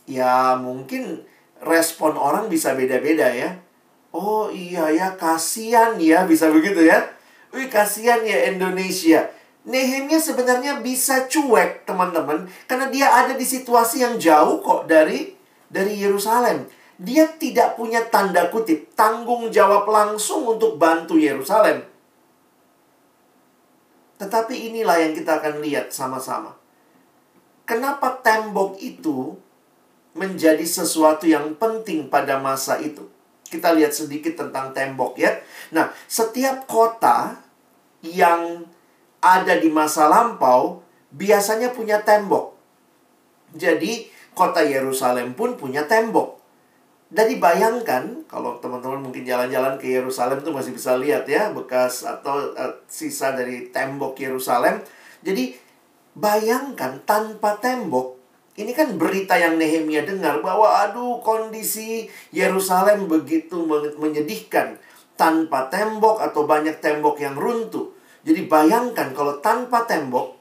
Ya 0.05 0.53
mungkin 0.62 1.25
respon 1.65 2.13
orang 2.13 2.45
bisa 2.45 2.77
beda-beda 2.77 3.29
ya. 3.33 3.57
Oh 4.12 4.51
iya 4.51 4.91
ya, 4.91 5.15
kasihan 5.15 5.95
ya, 5.95 6.27
bisa 6.27 6.51
begitu 6.51 6.83
ya. 6.83 7.10
Wih, 7.55 7.71
kasihan 7.71 8.21
ya 8.21 8.51
Indonesia. 8.51 9.31
Nehemia 9.62 10.17
sebenarnya 10.17 10.81
bisa 10.81 11.29
cuek, 11.29 11.86
teman-teman, 11.86 12.50
karena 12.65 12.89
dia 12.89 13.07
ada 13.07 13.38
di 13.38 13.45
situasi 13.45 14.01
yang 14.01 14.17
jauh 14.17 14.60
kok 14.60 14.89
dari 14.89 15.38
dari 15.71 15.95
Yerusalem. 15.95 16.67
Dia 17.01 17.25
tidak 17.41 17.81
punya 17.81 18.05
tanda 18.13 18.53
kutip 18.53 18.93
tanggung 18.93 19.50
jawab 19.50 19.89
langsung 19.89 20.46
untuk 20.46 20.77
bantu 20.77 21.17
Yerusalem. 21.17 21.81
Tetapi 24.22 24.70
inilah 24.70 25.01
yang 25.01 25.17
kita 25.17 25.41
akan 25.41 25.65
lihat 25.65 25.89
sama-sama. 25.89 26.53
Kenapa 27.65 28.22
tembok 28.22 28.77
itu 28.77 29.34
menjadi 30.13 30.62
sesuatu 30.62 31.25
yang 31.25 31.58
penting 31.58 32.05
pada 32.05 32.38
masa 32.38 32.77
itu? 32.77 33.10
Kita 33.50 33.74
lihat 33.74 33.98
sedikit 33.98 34.38
tentang 34.38 34.70
tembok 34.70 35.17
ya. 35.17 35.41
Nah, 35.74 35.89
setiap 36.05 36.70
kota 36.70 37.41
yang 38.05 38.70
ada 39.25 39.58
di 39.58 39.74
masa 39.74 40.05
lampau 40.05 40.86
biasanya 41.10 41.74
punya 41.74 41.98
tembok. 42.05 42.53
Jadi, 43.58 44.05
kota 44.38 44.62
Yerusalem 44.62 45.34
pun 45.34 45.58
punya 45.58 45.89
tembok. 45.89 46.40
Jadi 47.11 47.43
bayangkan 47.43 48.23
kalau 48.23 48.55
teman-teman 48.63 49.03
mungkin 49.03 49.27
jalan-jalan 49.27 49.75
ke 49.75 49.99
Yerusalem 49.99 50.39
tuh 50.39 50.55
masih 50.55 50.71
bisa 50.71 50.95
lihat 50.95 51.27
ya 51.27 51.51
bekas 51.51 52.07
atau 52.07 52.55
uh, 52.55 52.71
sisa 52.87 53.35
dari 53.35 53.67
tembok 53.67 54.15
Yerusalem. 54.15 54.79
Jadi 55.19 55.51
bayangkan 56.15 57.03
tanpa 57.03 57.59
tembok 57.59 58.21
ini 58.59 58.75
kan 58.75 58.99
berita 58.99 59.39
yang 59.39 59.55
Nehemia 59.55 60.03
dengar 60.03 60.43
bahwa 60.43 60.83
aduh 60.83 61.23
kondisi 61.23 62.11
Yerusalem 62.35 63.07
begitu 63.07 63.63
menyedihkan 63.95 64.75
tanpa 65.15 65.71
tembok 65.71 66.19
atau 66.19 66.43
banyak 66.43 66.83
tembok 66.83 67.15
yang 67.23 67.39
runtuh. 67.39 67.95
Jadi 68.27 68.51
bayangkan 68.51 69.15
kalau 69.15 69.39
tanpa 69.39 69.87
tembok 69.87 70.35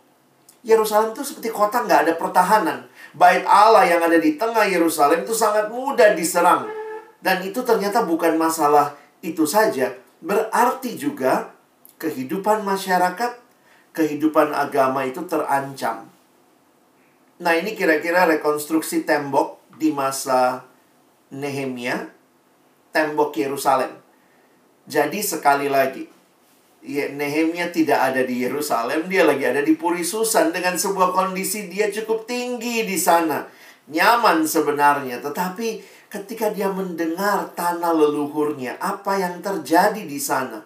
Yerusalem 0.67 1.15
itu 1.15 1.23
seperti 1.23 1.55
kota 1.55 1.87
nggak 1.87 2.11
ada 2.11 2.15
pertahanan. 2.19 2.90
Bait 3.15 3.43
Allah 3.43 3.87
yang 3.87 4.03
ada 4.03 4.19
di 4.19 4.39
tengah 4.39 4.67
Yerusalem 4.67 5.27
itu 5.27 5.35
sangat 5.35 5.67
mudah 5.71 6.15
diserang. 6.15 6.71
Dan 7.21 7.43
itu 7.45 7.61
ternyata 7.67 8.07
bukan 8.07 8.39
masalah 8.39 8.97
itu 9.21 9.45
saja. 9.45 9.93
Berarti 10.23 10.97
juga 10.97 11.53
kehidupan 12.01 12.65
masyarakat, 12.65 13.33
kehidupan 13.93 14.55
agama 14.57 15.05
itu 15.05 15.21
terancam. 15.29 16.09
Nah, 17.41 17.53
ini 17.57 17.73
kira-kira 17.73 18.29
rekonstruksi 18.29 19.05
tembok 19.09 19.65
di 19.81 19.93
masa 19.93 20.65
Nehemia, 21.33 22.13
tembok 22.93 23.33
Yerusalem. 23.37 23.97
Jadi 24.85 25.25
sekali 25.25 25.69
lagi, 25.73 26.05
Nehemia 26.87 27.69
tidak 27.69 28.01
ada 28.13 28.25
di 28.25 28.41
Yerusalem, 28.41 29.05
dia 29.07 29.29
lagi 29.29 29.45
ada 29.45 29.61
di 29.61 29.77
Puri 29.77 30.01
Susan 30.01 30.49
dengan 30.49 30.81
sebuah 30.81 31.13
kondisi 31.13 31.69
dia 31.69 31.93
cukup 31.93 32.25
tinggi 32.25 32.89
di 32.89 32.97
sana. 32.97 33.45
Nyaman 33.91 34.49
sebenarnya, 34.49 35.21
tetapi 35.21 35.83
ketika 36.09 36.49
dia 36.49 36.73
mendengar 36.73 37.53
tanah 37.53 37.93
leluhurnya, 37.93 38.81
apa 38.81 39.21
yang 39.21 39.45
terjadi 39.45 40.01
di 40.09 40.17
sana? 40.17 40.65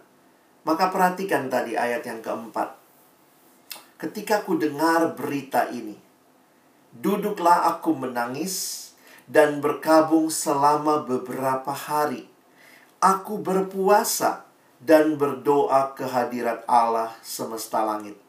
Maka 0.63 0.95
perhatikan 0.95 1.51
tadi 1.51 1.75
ayat 1.75 2.07
yang 2.07 2.23
keempat. 2.23 2.79
Ketika 3.99 4.47
ku 4.47 4.55
dengar 4.55 5.19
berita 5.19 5.67
ini, 5.75 6.05
Duduklah 6.95 7.67
aku 7.75 7.91
menangis 7.91 8.87
dan 9.27 9.59
berkabung 9.59 10.31
selama 10.31 11.03
beberapa 11.03 11.75
hari. 11.75 12.31
Aku 13.03 13.43
berpuasa 13.43 14.44
dan 14.85 15.17
berdoa 15.17 15.97
kehadirat 15.97 16.69
Allah 16.69 17.09
semesta 17.25 17.81
langit. 17.81 18.21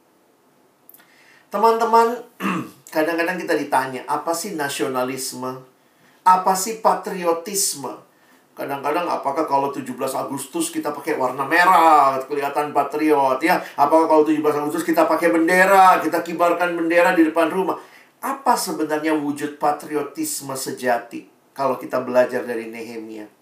Teman-teman, 1.51 2.23
kadang-kadang 2.95 3.35
kita 3.35 3.59
ditanya, 3.59 4.01
apa 4.07 4.31
sih 4.31 4.55
nasionalisme? 4.55 5.59
Apa 6.23 6.55
sih 6.55 6.79
patriotisme? 6.79 7.91
Kadang-kadang 8.55 9.03
apakah 9.11 9.43
kalau 9.43 9.67
17 9.67 9.91
Agustus 10.15 10.71
kita 10.71 10.95
pakai 10.95 11.19
warna 11.19 11.43
merah, 11.43 12.15
kelihatan 12.23 12.71
patriot 12.71 13.35
ya? 13.43 13.59
Apakah 13.75 14.07
kalau 14.07 14.23
17 14.23 14.39
Agustus 14.39 14.87
kita 14.87 15.03
pakai 15.03 15.27
bendera, 15.27 15.99
kita 15.99 16.23
kibarkan 16.23 16.71
bendera 16.79 17.11
di 17.11 17.27
depan 17.27 17.51
rumah? 17.51 17.75
Apa 18.23 18.55
sebenarnya 18.55 19.11
wujud 19.11 19.59
patriotisme 19.59 20.55
sejati 20.55 21.27
kalau 21.51 21.75
kita 21.75 21.99
belajar 21.99 22.47
dari 22.47 22.71
Nehemia? 22.71 23.34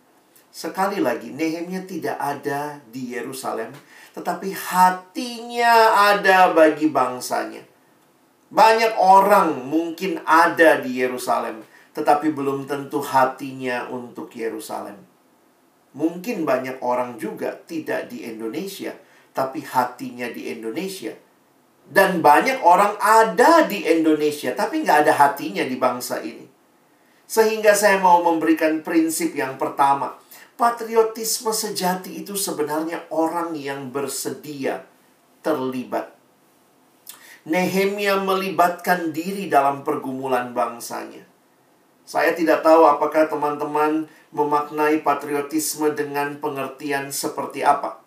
Sekali 0.54 1.02
lagi, 1.02 1.34
Nehemia 1.34 1.82
tidak 1.90 2.14
ada 2.22 2.78
di 2.94 3.18
Yerusalem, 3.18 3.74
tetapi 4.14 4.54
hatinya 4.54 5.98
ada 6.14 6.54
bagi 6.54 6.94
bangsanya. 6.94 7.66
Banyak 8.54 8.94
orang 9.02 9.66
mungkin 9.66 10.22
ada 10.22 10.78
di 10.78 11.02
Yerusalem, 11.02 11.66
tetapi 11.98 12.30
belum 12.30 12.70
tentu 12.70 13.02
hatinya 13.02 13.90
untuk 13.90 14.30
Yerusalem. 14.38 15.02
Mungkin 15.98 16.46
banyak 16.46 16.78
orang 16.86 17.18
juga 17.18 17.58
tidak 17.66 18.14
di 18.14 18.22
Indonesia, 18.22 18.94
tapi 19.34 19.66
hatinya 19.66 20.30
di 20.30 20.54
Indonesia 20.54 21.18
dan 21.90 22.24
banyak 22.24 22.64
orang 22.64 22.96
ada 23.02 23.68
di 23.68 23.84
Indonesia, 23.84 24.56
tapi 24.56 24.88
nggak 24.88 25.04
ada 25.08 25.14
hatinya 25.20 25.68
di 25.68 25.76
bangsa 25.76 26.24
ini. 26.24 26.48
Sehingga 27.28 27.76
saya 27.76 28.00
mau 28.00 28.24
memberikan 28.24 28.80
prinsip 28.86 29.36
yang 29.36 29.60
pertama. 29.60 30.16
Patriotisme 30.54 31.50
sejati 31.50 32.22
itu 32.22 32.38
sebenarnya 32.38 33.10
orang 33.10 33.58
yang 33.58 33.90
bersedia 33.90 34.86
terlibat. 35.42 36.14
Nehemia 37.44 38.24
melibatkan 38.24 39.12
diri 39.12 39.52
dalam 39.52 39.84
pergumulan 39.84 40.56
bangsanya. 40.56 41.28
Saya 42.08 42.32
tidak 42.32 42.64
tahu 42.64 42.88
apakah 42.88 43.28
teman-teman 43.28 44.08
memaknai 44.32 45.04
patriotisme 45.04 45.92
dengan 45.92 46.40
pengertian 46.40 47.12
seperti 47.12 47.68
apa. 47.68 48.00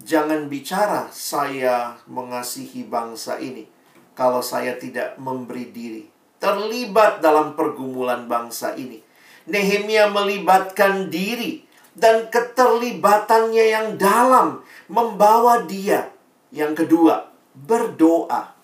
Jangan 0.00 0.48
bicara 0.48 1.12
saya 1.12 2.00
mengasihi 2.08 2.82
bangsa 2.88 3.38
ini 3.38 3.68
kalau 4.16 4.40
saya 4.40 4.80
tidak 4.80 5.20
memberi 5.20 5.68
diri. 5.68 6.04
Terlibat 6.40 7.20
dalam 7.20 7.52
pergumulan 7.52 8.24
bangsa 8.24 8.72
ini. 8.80 9.03
Nehemia 9.44 10.08
melibatkan 10.08 11.12
diri 11.12 11.64
dan 11.92 12.32
keterlibatannya 12.32 13.64
yang 13.70 13.88
dalam 14.00 14.64
membawa 14.88 15.62
dia. 15.64 16.10
Yang 16.54 16.86
kedua, 16.86 17.28
berdoa. 17.54 18.54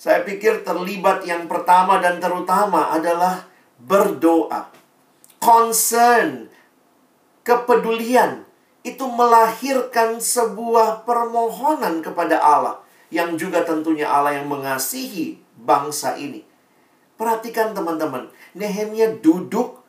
Saya 0.00 0.24
pikir 0.24 0.64
terlibat 0.64 1.22
yang 1.28 1.44
pertama 1.44 2.00
dan 2.00 2.18
terutama 2.18 2.90
adalah 2.90 3.44
berdoa. 3.76 4.72
Concern, 5.40 6.48
kepedulian, 7.44 8.44
itu 8.80 9.04
melahirkan 9.04 10.20
sebuah 10.20 11.04
permohonan 11.04 12.00
kepada 12.00 12.40
Allah. 12.40 12.80
Yang 13.10 13.48
juga 13.48 13.66
tentunya 13.66 14.08
Allah 14.08 14.40
yang 14.40 14.48
mengasihi 14.48 15.36
bangsa 15.58 16.16
ini. 16.16 16.46
Perhatikan 17.20 17.76
teman-teman, 17.76 18.32
Nehemia 18.56 19.12
duduk 19.20 19.79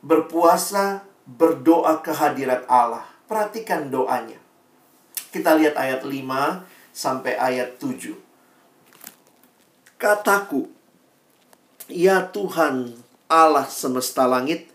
berpuasa, 0.00 1.04
berdoa 1.24 2.00
kehadirat 2.00 2.64
Allah. 2.66 3.04
Perhatikan 3.28 3.92
doanya. 3.92 4.40
Kita 5.30 5.54
lihat 5.54 5.78
ayat 5.78 6.02
5 6.02 6.66
sampai 6.90 7.38
ayat 7.38 7.78
7. 7.78 8.18
Kataku, 10.00 10.66
Ya 11.90 12.22
Tuhan 12.26 12.98
Allah 13.30 13.66
semesta 13.70 14.26
langit, 14.26 14.66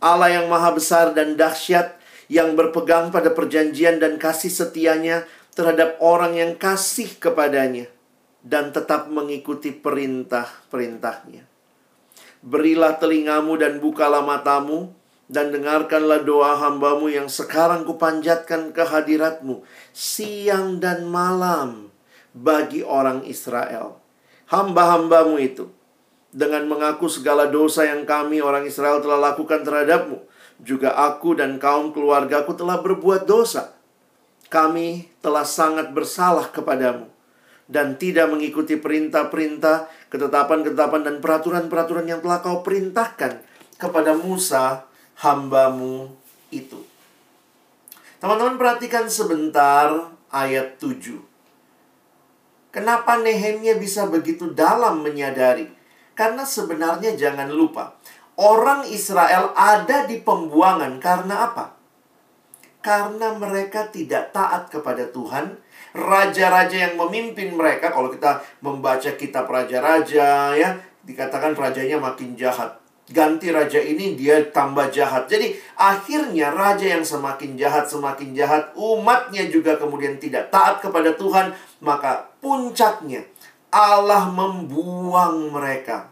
Allah 0.00 0.40
yang 0.40 0.52
maha 0.52 0.76
besar 0.76 1.16
dan 1.16 1.36
dahsyat, 1.40 1.96
yang 2.28 2.52
berpegang 2.56 3.08
pada 3.08 3.32
perjanjian 3.32 4.00
dan 4.00 4.20
kasih 4.20 4.52
setianya 4.52 5.24
terhadap 5.56 5.96
orang 6.00 6.36
yang 6.36 6.52
kasih 6.56 7.08
kepadanya, 7.16 7.88
dan 8.44 8.72
tetap 8.74 9.08
mengikuti 9.08 9.72
perintah-perintahnya. 9.72 11.53
Berilah 12.44 13.00
telingamu 13.00 13.56
dan 13.56 13.80
bukalah 13.80 14.20
matamu, 14.20 14.92
dan 15.24 15.48
dengarkanlah 15.48 16.20
doa 16.20 16.60
hambamu 16.60 17.08
yang 17.08 17.32
sekarang 17.32 17.88
kupanjatkan 17.88 18.76
kehadiratmu 18.76 19.64
siang 19.96 20.76
dan 20.76 21.08
malam 21.08 21.88
bagi 22.36 22.84
orang 22.84 23.24
Israel. 23.24 23.96
Hamba-hambamu 24.52 25.40
itu 25.40 25.72
dengan 26.28 26.68
mengaku 26.68 27.08
segala 27.08 27.48
dosa 27.48 27.88
yang 27.88 28.04
kami 28.04 28.44
orang 28.44 28.68
Israel 28.68 29.00
telah 29.00 29.32
lakukan 29.32 29.64
terhadapmu. 29.64 30.20
Juga 30.60 30.94
aku 30.94 31.34
dan 31.34 31.56
kaum 31.56 31.90
keluargaku 31.90 32.54
telah 32.54 32.78
berbuat 32.84 33.24
dosa. 33.24 33.74
Kami 34.52 35.08
telah 35.24 35.42
sangat 35.42 35.90
bersalah 35.90 36.52
kepadamu 36.52 37.13
dan 37.64 37.96
tidak 37.96 38.28
mengikuti 38.28 38.76
perintah-perintah, 38.76 39.88
ketetapan-ketetapan 40.12 41.02
dan 41.02 41.16
peraturan-peraturan 41.24 42.04
yang 42.04 42.20
telah 42.20 42.44
kau 42.44 42.60
perintahkan 42.60 43.40
kepada 43.80 44.12
Musa 44.16 44.84
hambamu 45.24 46.12
itu. 46.52 46.80
Teman-teman 48.20 48.56
perhatikan 48.56 49.08
sebentar 49.08 50.12
ayat 50.32 50.80
7. 50.80 51.20
Kenapa 52.74 53.22
Nehemia 53.22 53.78
bisa 53.78 54.10
begitu 54.10 54.50
dalam 54.50 55.04
menyadari? 55.04 55.70
Karena 56.14 56.42
sebenarnya 56.42 57.14
jangan 57.14 57.50
lupa, 57.50 57.94
orang 58.34 58.86
Israel 58.90 59.54
ada 59.54 60.06
di 60.06 60.18
pembuangan 60.18 60.98
karena 60.98 61.50
apa? 61.50 61.74
Karena 62.82 63.34
mereka 63.38 63.88
tidak 63.90 64.34
taat 64.34 64.70
kepada 64.70 65.06
Tuhan. 65.10 65.58
Raja-raja 65.94 66.90
yang 66.90 66.94
memimpin 66.98 67.54
mereka, 67.54 67.94
kalau 67.94 68.10
kita 68.10 68.42
membaca 68.58 69.14
kitab 69.14 69.46
raja-raja 69.46 70.58
ya, 70.58 70.74
dikatakan 71.06 71.54
rajanya 71.54 72.02
makin 72.02 72.34
jahat 72.34 72.84
ganti 73.10 73.52
raja 73.52 73.76
ini 73.76 74.16
dia 74.16 74.40
tambah 74.48 74.88
jahat. 74.88 75.28
Jadi 75.28 75.52
akhirnya 75.76 76.48
raja 76.54 76.96
yang 76.96 77.04
semakin 77.04 77.60
jahat 77.60 77.84
semakin 77.84 78.32
jahat, 78.32 78.72
umatnya 78.72 79.44
juga 79.52 79.76
kemudian 79.76 80.16
tidak 80.16 80.48
taat 80.48 80.80
kepada 80.80 81.12
Tuhan, 81.12 81.52
maka 81.84 82.32
puncaknya 82.40 83.28
Allah 83.68 84.30
membuang 84.32 85.52
mereka 85.52 86.08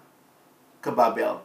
ke 0.85 0.93
Babel. 0.93 1.41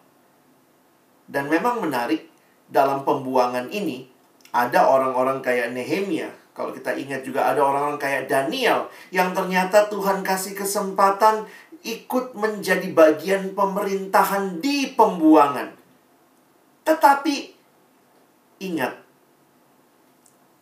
Dan 1.28 1.48
memang 1.52 1.84
menarik 1.84 2.28
dalam 2.68 3.04
pembuangan 3.08 3.72
ini 3.72 4.08
ada 4.52 4.88
orang-orang 4.88 5.40
kayak 5.44 5.72
Nehemia. 5.76 6.32
Kalau 6.58 6.74
kita 6.74 6.98
ingat 6.98 7.22
juga 7.22 7.54
ada 7.54 7.62
orang-orang 7.62 8.02
kayak 8.02 8.26
Daniel 8.26 8.90
yang 9.14 9.30
ternyata 9.38 9.86
Tuhan 9.94 10.26
kasih 10.26 10.58
kesempatan 10.58 11.46
ikut 11.86 12.34
menjadi 12.34 12.90
bagian 12.98 13.54
pemerintahan 13.54 14.58
di 14.58 14.90
pembuangan. 14.98 15.78
Tetapi 16.82 17.36
ingat, 18.66 18.98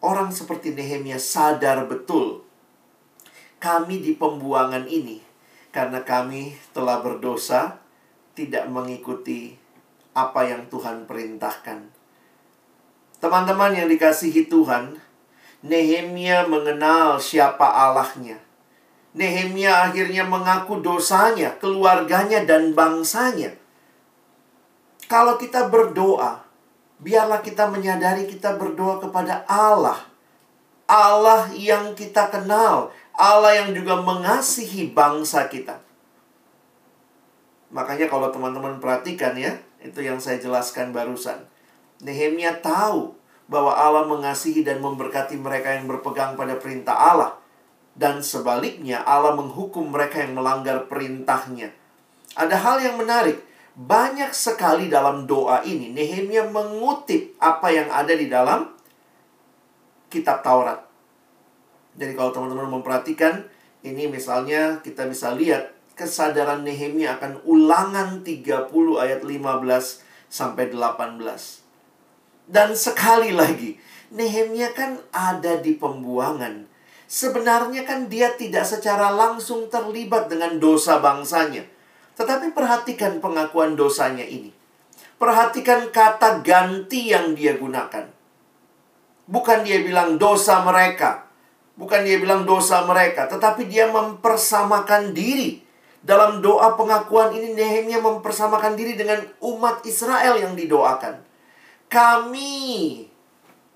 orang 0.03 0.35
seperti 0.35 0.75
Nehemia 0.75 1.15
sadar 1.15 1.87
betul 1.87 2.43
kami 3.63 4.03
di 4.03 4.19
pembuangan 4.19 4.83
ini 4.91 5.23
karena 5.71 6.03
kami 6.03 6.59
telah 6.75 6.99
berdosa, 6.99 7.79
tidak 8.35 8.67
mengikuti 8.67 9.55
apa 10.15 10.47
yang 10.47 10.67
Tuhan 10.71 11.03
perintahkan. 11.07 11.91
Teman-teman 13.19 13.75
yang 13.75 13.87
dikasihi 13.91 14.47
Tuhan, 14.47 15.01
Nehemia 15.65 16.45
mengenal 16.45 17.17
siapa 17.17 17.65
Allahnya. 17.65 18.37
Nehemia 19.17 19.89
akhirnya 19.89 20.21
mengaku 20.21 20.77
dosanya, 20.85 21.57
keluarganya, 21.57 22.45
dan 22.45 22.77
bangsanya. 22.77 23.57
Kalau 25.09 25.41
kita 25.41 25.65
berdoa, 25.73 26.45
biarlah 27.01 27.41
kita 27.41 27.65
menyadari 27.65 28.29
kita 28.29 28.61
berdoa 28.61 29.01
kepada 29.01 29.41
Allah. 29.49 30.05
Allah 30.85 31.49
yang 31.57 31.97
kita 31.97 32.29
kenal, 32.29 32.93
Allah 33.17 33.65
yang 33.65 33.73
juga 33.73 33.97
mengasihi 34.05 34.93
bangsa 34.93 35.49
kita. 35.49 35.81
Makanya 37.73 38.05
kalau 38.05 38.29
teman-teman 38.29 38.77
perhatikan 38.77 39.33
ya, 39.33 39.57
itu 39.81 39.97
yang 40.05 40.21
saya 40.21 40.37
jelaskan 40.37 40.93
barusan. 40.93 41.41
Nehemia 42.05 42.61
tahu 42.61 43.17
bahwa 43.45 43.77
Allah 43.77 44.09
mengasihi 44.09 44.65
dan 44.65 44.81
memberkati 44.81 45.37
mereka 45.37 45.77
yang 45.77 45.85
berpegang 45.85 46.33
pada 46.33 46.57
perintah 46.57 46.97
Allah 46.97 47.37
dan 47.95 48.19
sebaliknya 48.19 49.05
Allah 49.07 49.37
menghukum 49.37 49.93
mereka 49.93 50.19
yang 50.19 50.35
melanggar 50.35 50.89
perintahnya. 50.91 51.71
Ada 52.35 52.57
hal 52.59 52.77
yang 52.83 52.95
menarik. 52.99 53.39
Banyak 53.75 54.31
sekali 54.31 54.87
dalam 54.87 55.27
doa 55.27 55.59
ini 55.67 55.91
Nehemia 55.91 56.47
mengutip 56.47 57.35
apa 57.43 57.75
yang 57.75 57.91
ada 57.91 58.15
di 58.15 58.31
dalam 58.31 58.71
kitab 60.07 60.39
Taurat. 60.43 60.79
Jadi 61.95 62.15
kalau 62.15 62.31
teman-teman 62.31 62.79
memperhatikan 62.79 63.43
ini 63.83 64.07
misalnya 64.07 64.79
kita 64.79 65.07
bisa 65.11 65.35
lihat 65.35 65.75
kesadaran 65.95 66.63
Nehemia 66.63 67.19
akan 67.19 67.43
ulangan 67.43 68.23
30 68.23 68.71
ayat 68.99 69.21
15 69.23 70.31
sampai 70.31 70.71
18. 70.71 71.64
Dan 72.45 72.77
sekali 72.77 73.33
lagi, 73.33 73.77
Nehemia 74.13 74.73
kan 74.73 75.01
ada 75.09 75.57
di 75.57 75.73
pembuangan 75.73 76.75
sebenarnya 77.05 77.85
kan 77.85 78.09
dia 78.09 78.33
tidak 78.33 78.65
secara 78.65 79.13
langsung 79.13 79.69
terlibat 79.69 80.27
dengan 80.29 80.57
dosa 80.57 80.99
bangsanya. 80.99 81.63
Tetapi 82.15 82.55
perhatikan 82.55 83.19
pengakuan 83.19 83.75
dosanya 83.75 84.23
ini. 84.23 84.51
Perhatikan 85.15 85.91
kata 85.91 86.43
ganti 86.43 87.11
yang 87.11 87.35
dia 87.35 87.55
gunakan. 87.55 88.11
Bukan 89.25 89.59
dia 89.63 89.79
bilang 89.83 90.19
dosa 90.19 90.63
mereka. 90.63 91.27
Bukan 91.75 92.07
dia 92.07 92.19
bilang 92.19 92.47
dosa 92.47 92.83
mereka. 92.87 93.27
Tetapi 93.27 93.67
dia 93.67 93.91
mempersamakan 93.91 95.11
diri. 95.11 95.63
Dalam 96.05 96.39
doa 96.39 96.77
pengakuan 96.77 97.33
ini 97.33 97.57
Nehemia 97.57 97.97
mempersamakan 97.97 98.77
diri 98.77 98.93
dengan 98.93 99.25
umat 99.41 99.81
Israel 99.83 100.37
yang 100.37 100.53
didoakan. 100.53 101.17
Kami 101.87 103.05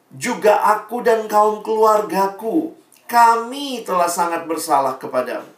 juga 0.09 0.65
aku 0.65 1.05
dan 1.05 1.29
kaum 1.29 1.61
keluargaku 1.61 2.79
kami 3.09 3.81
telah 3.81 4.05
sangat 4.05 4.45
bersalah 4.45 5.01
kepadamu. 5.01 5.49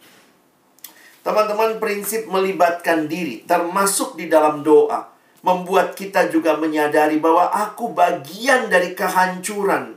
Teman-teman, 1.22 1.78
prinsip 1.78 2.26
melibatkan 2.26 3.06
diri, 3.06 3.44
termasuk 3.46 4.18
di 4.18 4.26
dalam 4.26 4.64
doa, 4.64 5.12
membuat 5.44 5.94
kita 5.94 6.32
juga 6.32 6.58
menyadari 6.58 7.20
bahwa 7.20 7.52
aku 7.52 7.94
bagian 7.94 8.66
dari 8.66 8.96
kehancuran 8.96 9.94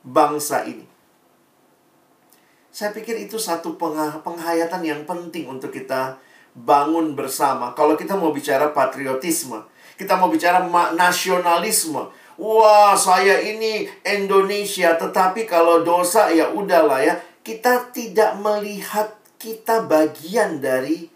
bangsa 0.00 0.64
ini. 0.64 0.86
Saya 2.72 2.94
pikir 2.96 3.20
itu 3.20 3.36
satu 3.36 3.76
penghayatan 4.24 4.80
yang 4.80 5.04
penting 5.04 5.44
untuk 5.44 5.68
kita 5.74 6.16
bangun 6.56 7.12
bersama. 7.12 7.76
Kalau 7.76 8.00
kita 8.00 8.16
mau 8.16 8.32
bicara 8.32 8.72
patriotisme, 8.72 9.60
kita 9.96 10.16
mau 10.16 10.32
bicara 10.32 10.64
nasionalisme. 10.92 12.08
Wah, 12.40 12.96
saya 12.96 13.38
ini 13.44 13.86
Indonesia, 14.02 14.96
tetapi 14.96 15.44
kalau 15.44 15.84
dosa 15.84 16.32
ya 16.32 16.50
udahlah 16.50 17.00
ya. 17.04 17.14
Kita 17.42 17.90
tidak 17.90 18.38
melihat 18.38 19.18
kita 19.34 19.82
bagian 19.90 20.62
dari 20.62 21.10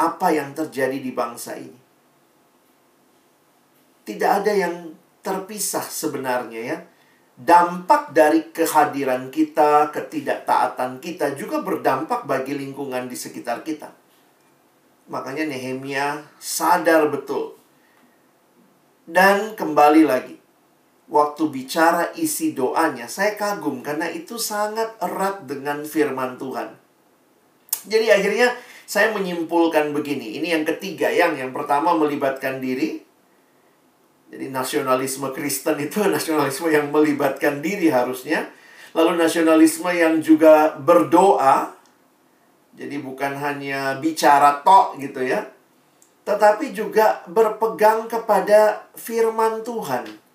apa 0.00 0.32
yang 0.32 0.56
terjadi 0.56 0.96
di 0.96 1.12
bangsa 1.12 1.56
ini. 1.60 1.80
Tidak 4.06 4.30
ada 4.30 4.52
yang 4.52 4.96
terpisah 5.20 5.84
sebenarnya 5.84 6.60
ya. 6.62 6.78
Dampak 7.36 8.16
dari 8.16 8.48
kehadiran 8.48 9.28
kita, 9.28 9.92
ketidaktaatan 9.92 11.04
kita 11.04 11.36
juga 11.36 11.60
berdampak 11.60 12.24
bagi 12.24 12.56
lingkungan 12.56 13.12
di 13.12 13.16
sekitar 13.16 13.60
kita. 13.60 13.92
Makanya 15.12 15.44
Nehemia 15.44 16.24
sadar 16.40 17.12
betul. 17.12 17.55
Dan 19.06 19.54
kembali 19.54 20.02
lagi, 20.02 20.34
waktu 21.06 21.42
bicara 21.46 22.10
isi 22.18 22.50
doanya, 22.50 23.06
saya 23.06 23.38
kagum 23.38 23.78
karena 23.78 24.10
itu 24.10 24.34
sangat 24.34 24.98
erat 24.98 25.46
dengan 25.46 25.86
firman 25.86 26.34
Tuhan. 26.34 26.74
Jadi 27.86 28.10
akhirnya 28.10 28.50
saya 28.82 29.14
menyimpulkan 29.14 29.94
begini. 29.94 30.42
Ini 30.42 30.58
yang 30.58 30.64
ketiga 30.66 31.06
yang 31.06 31.38
yang 31.38 31.54
pertama 31.54 31.94
melibatkan 31.94 32.58
diri, 32.58 33.06
jadi 34.26 34.50
nasionalisme 34.50 35.30
Kristen 35.30 35.78
itu 35.78 36.02
nasionalisme 36.16 36.66
yang 36.70 36.90
melibatkan 36.90 37.62
diri 37.62 37.90
harusnya. 37.90 38.50
Lalu 38.96 39.20
nasionalisme 39.20 39.88
yang 39.92 40.18
juga 40.18 40.74
berdoa. 40.74 41.76
Jadi 42.76 43.00
bukan 43.00 43.32
hanya 43.40 43.96
bicara 44.02 44.60
tok 44.60 45.00
gitu 45.00 45.24
ya. 45.24 45.46
Tetapi 46.26 46.74
juga 46.74 47.22
berpegang 47.30 48.10
kepada 48.10 48.90
firman 48.98 49.62
Tuhan. 49.62 50.26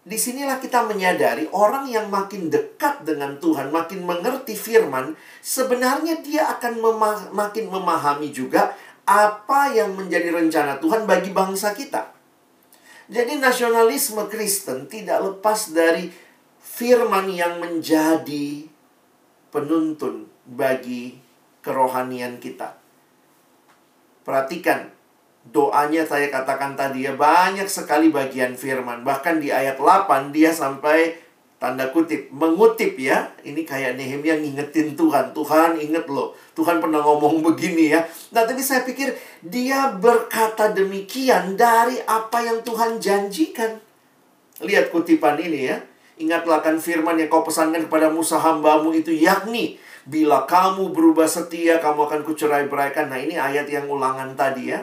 Di 0.00 0.16
sinilah 0.16 0.56
kita 0.56 0.88
menyadari 0.88 1.44
orang 1.52 1.84
yang 1.84 2.08
makin 2.08 2.48
dekat 2.48 3.04
dengan 3.04 3.36
Tuhan, 3.36 3.68
makin 3.68 4.00
mengerti 4.08 4.56
firman, 4.56 5.12
sebenarnya 5.44 6.24
dia 6.24 6.48
akan 6.56 6.72
mema 6.80 7.12
makin 7.36 7.68
memahami 7.68 8.32
juga 8.32 8.72
apa 9.04 9.76
yang 9.76 9.92
menjadi 9.92 10.32
rencana 10.32 10.80
Tuhan 10.80 11.04
bagi 11.04 11.36
bangsa 11.36 11.76
kita. 11.76 12.16
Jadi 13.12 13.36
nasionalisme 13.36 14.24
Kristen 14.32 14.88
tidak 14.88 15.20
lepas 15.20 15.68
dari 15.68 16.08
firman 16.64 17.28
yang 17.28 17.60
menjadi 17.60 18.64
penuntun 19.52 20.32
bagi 20.48 21.20
kerohanian 21.60 22.40
kita. 22.40 22.79
Perhatikan 24.22 24.92
doanya 25.48 26.04
saya 26.04 26.28
katakan 26.28 26.76
tadi 26.76 27.08
ya 27.08 27.16
banyak 27.16 27.66
sekali 27.66 28.12
bagian 28.12 28.52
firman. 28.52 29.00
Bahkan 29.02 29.40
di 29.40 29.48
ayat 29.48 29.80
8 29.80 30.30
dia 30.30 30.52
sampai 30.52 31.16
tanda 31.60 31.88
kutip 31.92 32.28
mengutip 32.32 32.96
ya. 33.00 33.32
Ini 33.44 33.64
kayak 33.64 33.96
Nehemia 33.96 34.36
ngingetin 34.40 34.96
Tuhan. 34.96 35.32
Tuhan 35.32 35.80
inget 35.80 36.08
loh. 36.08 36.36
Tuhan 36.52 36.80
pernah 36.80 37.00
ngomong 37.00 37.40
begini 37.40 37.92
ya. 37.96 38.04
Nah 38.32 38.44
tapi 38.44 38.60
saya 38.60 38.84
pikir 38.84 39.12
dia 39.44 39.92
berkata 39.96 40.72
demikian 40.72 41.56
dari 41.56 42.00
apa 42.04 42.44
yang 42.44 42.60
Tuhan 42.64 43.00
janjikan. 43.00 43.80
Lihat 44.60 44.92
kutipan 44.92 45.40
ini 45.40 45.72
ya. 45.72 45.80
Ingatlah 46.20 46.60
kan 46.60 46.76
firman 46.76 47.16
yang 47.16 47.32
kau 47.32 47.40
pesankan 47.40 47.88
kepada 47.88 48.12
Musa 48.12 48.36
hambamu 48.36 48.92
itu 48.92 49.08
yakni 49.08 49.80
bila 50.08 50.48
kamu 50.48 50.92
berubah 50.94 51.28
setia 51.28 51.76
kamu 51.82 52.08
akan 52.08 52.20
kucerai 52.24 52.68
beraikan 52.72 53.12
nah 53.12 53.20
ini 53.20 53.36
ayat 53.36 53.68
yang 53.68 53.88
ulangan 53.88 54.32
tadi 54.32 54.72
ya. 54.72 54.80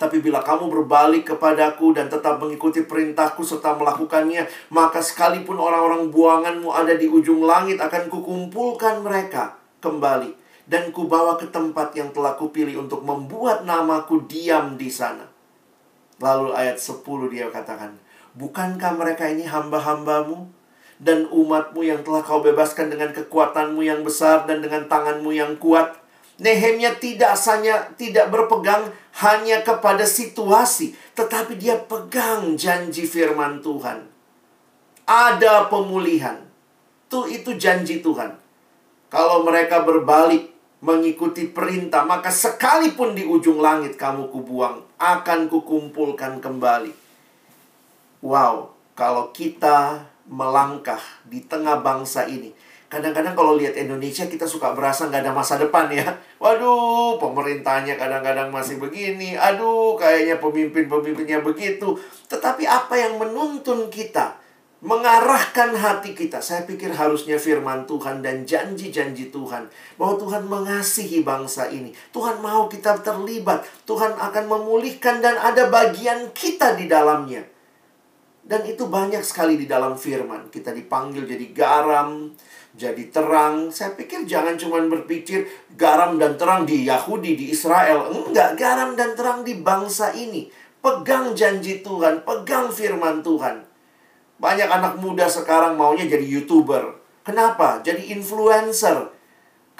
Tapi 0.00 0.18
bila 0.18 0.42
kamu 0.42 0.66
berbalik 0.66 1.30
kepadaku 1.30 1.94
dan 1.94 2.10
tetap 2.10 2.42
mengikuti 2.42 2.82
perintahku 2.82 3.46
serta 3.46 3.78
melakukannya, 3.78 4.50
maka 4.74 4.98
sekalipun 4.98 5.54
orang-orang 5.54 6.10
buanganmu 6.10 6.74
ada 6.74 6.98
di 6.98 7.06
ujung 7.06 7.46
langit 7.46 7.78
akan 7.78 8.10
kukumpulkan 8.10 8.98
mereka 8.98 9.54
kembali 9.78 10.34
dan 10.66 10.90
kubawa 10.90 11.38
ke 11.38 11.46
tempat 11.54 11.94
yang 11.94 12.10
telah 12.10 12.34
kupilih 12.34 12.82
untuk 12.82 13.06
membuat 13.06 13.62
namaku 13.62 14.26
diam 14.26 14.74
di 14.74 14.90
sana. 14.90 15.30
Lalu 16.18 16.50
ayat 16.50 16.82
10 16.82 17.02
dia 17.30 17.46
katakan, 17.54 17.94
Bukankah 18.34 18.98
mereka 18.98 19.30
ini 19.30 19.46
hamba-hambamu 19.46 20.50
dan 21.02 21.26
umatmu 21.26 21.82
yang 21.82 22.06
telah 22.06 22.22
kau 22.22 22.38
bebaskan 22.38 22.94
dengan 22.94 23.10
kekuatanmu 23.10 23.82
yang 23.82 24.06
besar 24.06 24.46
dan 24.46 24.62
dengan 24.62 24.86
tanganmu 24.86 25.34
yang 25.34 25.58
kuat? 25.58 25.98
Nehemia 26.38 26.96
tidak 27.02 27.34
hanya 27.50 27.90
tidak 27.98 28.30
berpegang 28.30 28.94
hanya 29.18 29.66
kepada 29.66 30.06
situasi, 30.06 30.94
tetapi 31.18 31.58
dia 31.58 31.76
pegang 31.76 32.54
janji 32.54 33.04
firman 33.04 33.60
Tuhan. 33.60 34.06
Ada 35.04 35.66
pemulihan. 35.66 36.38
Itu 37.10 37.28
itu 37.28 37.58
janji 37.58 38.00
Tuhan. 38.00 38.38
Kalau 39.12 39.44
mereka 39.44 39.84
berbalik 39.84 40.48
mengikuti 40.80 41.46
perintah, 41.46 42.02
maka 42.02 42.32
sekalipun 42.32 43.14
di 43.14 43.22
ujung 43.22 43.60
langit 43.60 43.94
kamu 43.94 44.32
kubuang, 44.32 44.82
akan 44.98 45.46
kukumpulkan 45.46 46.42
kembali. 46.42 46.90
Wow, 48.24 48.74
kalau 48.96 49.30
kita 49.30 50.10
melangkah 50.32 51.00
di 51.28 51.44
tengah 51.44 51.84
bangsa 51.84 52.24
ini, 52.24 52.56
Kadang-kadang 52.92 53.32
kalau 53.32 53.56
lihat 53.56 53.72
Indonesia 53.72 54.28
kita 54.28 54.44
suka 54.44 54.76
berasa 54.76 55.08
nggak 55.08 55.24
ada 55.24 55.32
masa 55.32 55.56
depan 55.56 55.88
ya. 55.88 56.04
Waduh, 56.44 57.16
pemerintahnya 57.16 57.96
kadang-kadang 57.96 58.52
masih 58.52 58.76
begini. 58.76 59.32
Aduh, 59.32 59.96
kayaknya 59.96 60.36
pemimpin-pemimpinnya 60.36 61.40
begitu. 61.40 61.96
Tetapi 62.28 62.68
apa 62.68 62.92
yang 63.00 63.16
menuntun 63.16 63.88
kita? 63.88 64.36
Mengarahkan 64.84 65.72
hati 65.72 66.12
kita. 66.12 66.44
Saya 66.44 66.68
pikir 66.68 66.92
harusnya 66.92 67.40
firman 67.40 67.88
Tuhan 67.88 68.20
dan 68.20 68.44
janji-janji 68.44 69.32
Tuhan. 69.32 69.72
Bahwa 69.96 70.20
Tuhan 70.20 70.44
mengasihi 70.44 71.24
bangsa 71.24 71.72
ini. 71.72 71.96
Tuhan 72.12 72.44
mau 72.44 72.68
kita 72.68 73.00
terlibat. 73.00 73.64
Tuhan 73.88 74.20
akan 74.20 74.44
memulihkan 74.52 75.24
dan 75.24 75.40
ada 75.40 75.72
bagian 75.72 76.28
kita 76.36 76.76
di 76.76 76.92
dalamnya. 76.92 77.40
Dan 78.52 78.68
itu 78.68 78.84
banyak 78.84 79.24
sekali 79.24 79.56
di 79.56 79.64
dalam 79.64 79.96
firman. 79.96 80.52
Kita 80.52 80.76
dipanggil 80.76 81.24
jadi 81.24 81.56
garam, 81.56 82.36
jadi 82.76 83.08
terang. 83.08 83.72
Saya 83.72 83.96
pikir 83.96 84.28
jangan 84.28 84.60
cuma 84.60 84.76
berpikir 84.92 85.48
garam 85.72 86.20
dan 86.20 86.36
terang 86.36 86.68
di 86.68 86.84
Yahudi, 86.84 87.32
di 87.32 87.48
Israel. 87.48 88.12
Enggak, 88.12 88.60
garam 88.60 88.92
dan 88.92 89.16
terang 89.16 89.40
di 89.40 89.56
bangsa 89.56 90.12
ini. 90.12 90.52
Pegang 90.84 91.32
janji 91.32 91.80
Tuhan, 91.80 92.28
pegang 92.28 92.68
firman 92.68 93.24
Tuhan. 93.24 93.64
Banyak 94.36 94.68
anak 94.68 95.00
muda 95.00 95.32
sekarang 95.32 95.80
maunya 95.80 96.04
jadi 96.04 96.26
YouTuber. 96.36 97.00
Kenapa? 97.24 97.80
Jadi 97.80 98.12
influencer. 98.12 99.16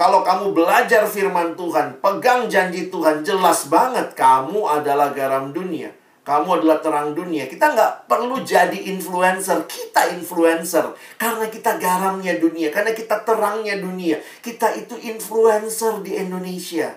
Kalau 0.00 0.24
kamu 0.24 0.56
belajar 0.56 1.04
firman 1.04 1.60
Tuhan, 1.60 2.00
pegang 2.00 2.48
janji 2.48 2.88
Tuhan, 2.88 3.20
jelas 3.20 3.68
banget 3.68 4.16
kamu 4.16 4.64
adalah 4.64 5.12
garam 5.12 5.52
dunia. 5.52 5.92
Kamu 6.22 6.62
adalah 6.62 6.78
terang 6.78 7.18
dunia. 7.18 7.50
Kita 7.50 7.74
nggak 7.74 8.06
perlu 8.06 8.46
jadi 8.46 8.78
influencer. 8.94 9.66
Kita 9.66 10.06
influencer. 10.14 10.94
Karena 11.18 11.50
kita 11.50 11.82
garamnya 11.82 12.38
dunia. 12.38 12.70
Karena 12.70 12.94
kita 12.94 13.26
terangnya 13.26 13.74
dunia. 13.82 14.22
Kita 14.38 14.70
itu 14.78 14.94
influencer 15.02 15.98
di 16.06 16.14
Indonesia. 16.14 16.94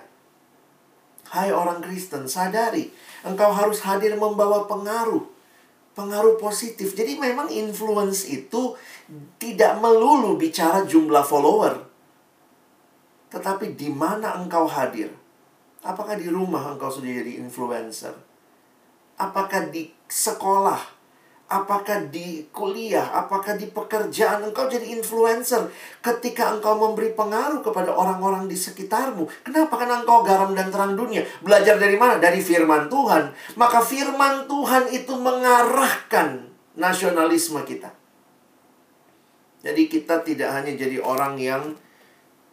Hai 1.34 1.50
orang 1.50 1.82
Kristen, 1.82 2.30
sadari. 2.30 2.86
Engkau 3.26 3.50
harus 3.50 3.82
hadir 3.82 4.14
membawa 4.14 4.70
pengaruh. 4.70 5.26
Pengaruh 5.98 6.38
positif. 6.38 6.94
Jadi 6.94 7.18
memang 7.18 7.50
influence 7.50 8.30
itu 8.30 8.78
tidak 9.42 9.82
melulu 9.82 10.38
bicara 10.38 10.86
jumlah 10.86 11.26
follower. 11.26 11.82
Tetapi 13.34 13.74
di 13.74 13.90
mana 13.90 14.38
engkau 14.38 14.70
hadir? 14.70 15.10
Apakah 15.82 16.14
di 16.14 16.30
rumah 16.30 16.78
engkau 16.78 16.94
sudah 16.94 17.10
jadi 17.10 17.42
influencer? 17.42 18.25
Apakah 19.16 19.68
di 19.72 19.90
sekolah, 20.06 20.80
apakah 21.46 22.10
di 22.10 22.46
kuliah, 22.50 23.06
apakah 23.14 23.54
di 23.54 23.70
pekerjaan, 23.70 24.42
engkau 24.44 24.66
jadi 24.66 24.96
influencer 24.98 25.70
ketika 26.02 26.52
engkau 26.54 26.74
memberi 26.76 27.14
pengaruh 27.14 27.62
kepada 27.62 27.94
orang-orang 27.94 28.50
di 28.50 28.56
sekitarmu. 28.58 29.26
Kenapa? 29.46 29.74
Karena 29.78 30.02
engkau 30.02 30.26
garam 30.26 30.52
dan 30.52 30.68
terang 30.70 30.98
dunia. 30.98 31.22
Belajar 31.42 31.78
dari 31.78 31.94
mana? 31.94 32.18
Dari 32.18 32.42
firman 32.42 32.90
Tuhan. 32.90 33.30
Maka 33.58 33.82
firman 33.82 34.50
Tuhan 34.50 34.90
itu 34.90 35.12
mengarahkan 35.16 36.50
nasionalisme 36.76 37.62
kita. 37.64 37.90
Jadi 39.66 39.82
kita 39.90 40.22
tidak 40.22 40.54
hanya 40.54 40.78
jadi 40.78 41.02
orang 41.02 41.34
yang 41.42 41.74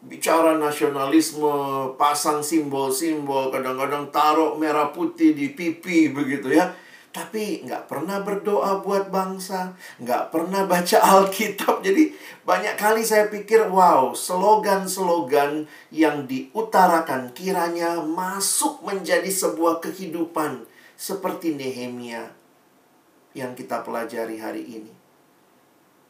bicara 0.03 0.59
nasionalisme, 0.59 1.95
pasang 1.95 2.43
simbol-simbol, 2.43 3.55
kadang-kadang 3.55 4.11
taruh 4.11 4.59
merah 4.59 4.91
putih 4.91 5.31
di 5.31 5.55
pipi 5.55 6.11
begitu 6.11 6.51
ya. 6.51 6.75
tapi 7.13 7.61
nggak 7.61 7.85
pernah 7.85 8.25
berdoa 8.25 8.81
buat 8.81 9.13
bangsa, 9.13 9.77
nggak 10.01 10.33
pernah 10.33 10.65
baca 10.65 10.97
Alkitab. 11.13 11.85
Jadi 11.85 12.09
banyak 12.41 12.73
kali 12.73 13.05
saya 13.05 13.29
pikir, 13.29 13.69
wow, 13.69 14.17
slogan-slogan 14.17 15.69
yang 15.93 16.25
diutarakan 16.25 17.29
kiranya 17.37 18.01
masuk 18.01 18.81
menjadi 18.81 19.29
sebuah 19.29 19.77
kehidupan 19.85 20.65
seperti 20.97 21.53
Nehemia 21.53 22.33
yang 23.37 23.53
kita 23.53 23.85
pelajari 23.85 24.41
hari 24.41 24.65
ini. 24.65 24.93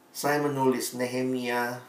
Saya 0.08 0.40
menulis 0.40 0.96
Nehemia 0.96 1.84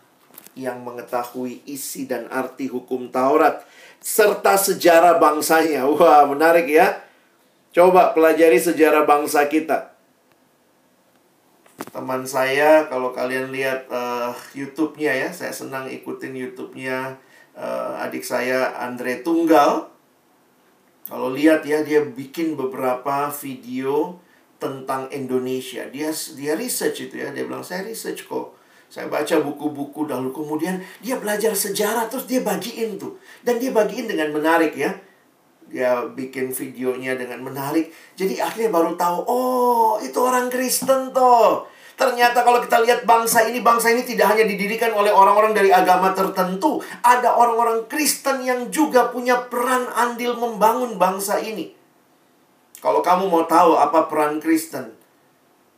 yang 0.55 0.81
mengetahui 0.81 1.61
isi 1.67 2.07
dan 2.07 2.31
arti 2.31 2.71
hukum 2.71 3.11
Taurat 3.11 3.63
serta 3.99 4.55
sejarah 4.55 5.19
bangsanya. 5.19 5.83
Wah, 5.85 6.23
menarik 6.25 6.71
ya. 6.71 7.03
Coba 7.75 8.15
pelajari 8.15 8.55
sejarah 8.55 9.03
bangsa 9.03 9.45
kita. 9.51 9.91
Teman 11.91 12.23
saya, 12.23 12.87
kalau 12.87 13.11
kalian 13.11 13.51
lihat 13.51 13.91
uh, 13.91 14.31
YouTube-nya 14.55 15.11
ya, 15.27 15.29
saya 15.35 15.51
senang 15.51 15.91
ikutin 15.91 16.31
YouTube-nya 16.31 17.19
uh, 17.51 17.99
adik 17.99 18.23
saya 18.23 18.79
Andre 18.79 19.19
Tunggal. 19.19 19.91
Kalau 21.05 21.35
lihat 21.35 21.67
ya, 21.67 21.83
dia 21.83 21.99
bikin 21.99 22.55
beberapa 22.55 23.27
video 23.35 24.23
tentang 24.55 25.11
Indonesia. 25.11 25.83
Dia 25.91 26.15
dia 26.39 26.55
research 26.55 27.11
itu 27.11 27.19
ya, 27.19 27.35
dia 27.35 27.43
bilang 27.43 27.63
saya 27.65 27.83
research 27.83 28.23
kok. 28.23 28.55
Saya 28.87 29.11
baca 29.11 29.35
buku-buku 29.43 30.07
dahulu, 30.07 30.31
kemudian 30.31 30.79
dia 31.03 31.19
belajar 31.19 31.51
sejarah, 31.51 32.07
terus 32.07 32.29
dia 32.29 32.39
bagiin 32.39 32.95
tuh. 32.95 33.19
Dan 33.43 33.59
dia 33.59 33.75
bagiin 33.75 34.07
dengan 34.07 34.31
menarik 34.31 34.73
ya 34.77 34.95
dia 35.65 36.05
bikin 36.05 36.53
videonya 36.53 37.17
dengan 37.17 37.41
menarik. 37.41 37.89
Jadi 38.13 38.37
akhirnya 38.37 38.69
baru 38.69 38.93
tahu, 38.93 39.17
oh 39.25 39.97
itu 40.01 40.17
orang 40.21 40.47
Kristen 40.53 41.09
toh. 41.09 41.65
Ternyata 41.95 42.43
kalau 42.43 42.59
kita 42.59 42.83
lihat 42.83 43.07
bangsa 43.07 43.47
ini, 43.47 43.63
bangsa 43.63 43.87
ini 43.87 44.03
tidak 44.03 44.35
hanya 44.35 44.43
didirikan 44.43 44.91
oleh 44.91 45.15
orang-orang 45.15 45.55
dari 45.55 45.71
agama 45.71 46.11
tertentu. 46.11 46.83
Ada 46.99 47.39
orang-orang 47.39 47.87
Kristen 47.87 48.43
yang 48.43 48.67
juga 48.67 49.09
punya 49.15 49.47
peran 49.47 49.87
andil 49.95 50.35
membangun 50.35 50.99
bangsa 50.99 51.39
ini. 51.39 51.71
Kalau 52.83 52.99
kamu 52.99 53.31
mau 53.31 53.47
tahu 53.47 53.79
apa 53.79 54.11
peran 54.11 54.43
Kristen, 54.43 54.91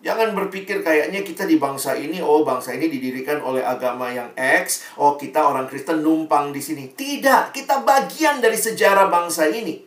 jangan 0.02 0.38
berpikir 0.38 0.86
kayaknya 0.86 1.26
kita 1.26 1.50
di 1.50 1.58
bangsa 1.58 1.98
ini, 1.98 2.22
oh 2.22 2.46
bangsa 2.46 2.74
ini 2.74 2.88
didirikan 2.88 3.42
oleh 3.42 3.66
agama 3.66 4.10
yang 4.14 4.30
X, 4.38 4.98
oh 5.02 5.18
kita 5.18 5.42
orang 5.48 5.66
Kristen 5.66 6.06
numpang 6.06 6.54
di 6.54 6.62
sini. 6.62 6.94
Tidak, 6.94 7.56
kita 7.56 7.82
bagian 7.82 8.40
dari 8.40 8.58
sejarah 8.58 9.10
bangsa 9.10 9.50
ini. 9.50 9.84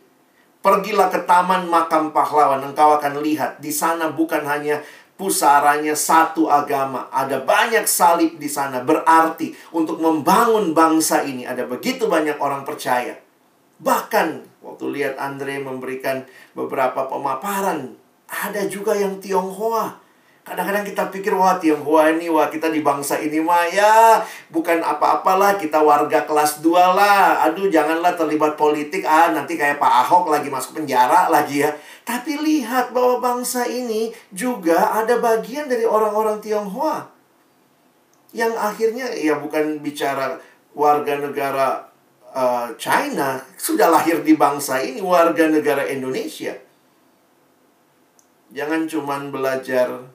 Pergilah 0.61 1.09
ke 1.09 1.25
taman 1.25 1.65
makam 1.65 2.13
pahlawan, 2.13 2.61
engkau 2.61 2.93
akan 2.93 3.25
lihat 3.25 3.57
di 3.57 3.73
sana 3.73 4.13
bukan 4.13 4.45
hanya 4.45 4.85
pusaranya 5.21 5.93
satu 5.93 6.49
agama, 6.49 7.05
ada 7.13 7.37
banyak 7.45 7.85
salib 7.85 8.41
di 8.41 8.49
sana. 8.49 8.81
Berarti 8.81 9.53
untuk 9.69 10.01
membangun 10.01 10.73
bangsa 10.73 11.21
ini 11.21 11.45
ada 11.45 11.69
begitu 11.69 12.09
banyak 12.09 12.41
orang 12.41 12.65
percaya. 12.65 13.21
Bahkan 13.77 14.27
waktu 14.65 14.85
lihat 14.89 15.21
Andre 15.21 15.61
memberikan 15.61 16.25
beberapa 16.57 17.05
pemaparan, 17.05 17.93
ada 18.25 18.65
juga 18.65 18.97
yang 18.97 19.21
Tionghoa. 19.21 20.00
Kadang-kadang 20.41 20.81
kita 20.81 21.13
pikir, 21.13 21.37
wah 21.37 21.61
Tionghoa 21.61 22.17
ini, 22.17 22.25
wah 22.25 22.49
kita 22.49 22.73
di 22.73 22.81
bangsa 22.81 23.21
ini 23.21 23.37
mah 23.37 23.61
ya 23.69 24.25
bukan 24.49 24.81
apa-apalah, 24.81 25.53
kita 25.61 25.77
warga 25.77 26.25
kelas 26.25 26.65
2 26.65 26.97
lah. 26.97 27.45
Aduh, 27.45 27.69
janganlah 27.69 28.17
terlibat 28.17 28.57
politik, 28.57 29.05
ah 29.05 29.29
nanti 29.29 29.53
kayak 29.53 29.77
Pak 29.77 29.93
Ahok 30.09 30.33
lagi 30.33 30.49
masuk 30.49 30.81
penjara 30.81 31.29
lagi 31.29 31.61
ya. 31.61 31.69
Tapi 32.01 32.41
lihat 32.41 32.89
bahwa 32.89 33.21
bangsa 33.21 33.69
ini 33.69 34.09
juga 34.33 34.97
ada 34.97 35.21
bagian 35.21 35.69
dari 35.69 35.85
orang-orang 35.85 36.41
Tionghoa. 36.41 37.05
Yang 38.33 38.53
akhirnya 38.57 39.13
ya 39.13 39.37
bukan 39.37 39.77
bicara 39.85 40.41
warga 40.73 41.21
negara 41.21 41.85
uh, 42.33 42.73
China, 42.81 43.45
sudah 43.61 43.93
lahir 43.93 44.25
di 44.25 44.33
bangsa 44.33 44.81
ini, 44.81 45.05
warga 45.05 45.45
negara 45.45 45.85
Indonesia. 45.85 46.57
Jangan 48.51 48.89
cuman 48.89 49.31
belajar 49.31 50.10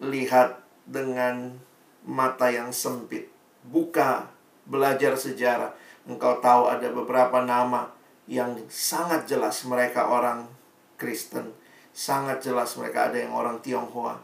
lihat 0.00 0.64
dengan 0.88 1.60
mata 2.08 2.48
yang 2.48 2.72
sempit. 2.72 3.28
Buka, 3.68 4.32
belajar 4.64 5.14
sejarah. 5.14 5.76
Engkau 6.08 6.40
tahu 6.40 6.66
ada 6.72 6.88
beberapa 6.88 7.44
nama 7.44 7.92
yang 8.24 8.56
sangat 8.72 9.28
jelas 9.28 9.62
mereka 9.68 10.08
orang 10.08 10.48
Kristen. 10.96 11.52
Sangat 11.92 12.40
jelas 12.40 12.72
mereka 12.80 13.12
ada 13.12 13.20
yang 13.20 13.36
orang 13.36 13.60
Tionghoa. 13.60 14.16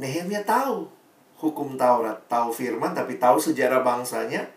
Nehemia 0.00 0.44
tahu 0.44 0.88
hukum 1.36 1.76
Taurat, 1.76 2.16
tahu 2.28 2.48
firman 2.52 2.96
tapi 2.96 3.20
tahu 3.20 3.36
sejarah 3.36 3.84
bangsanya 3.84 4.48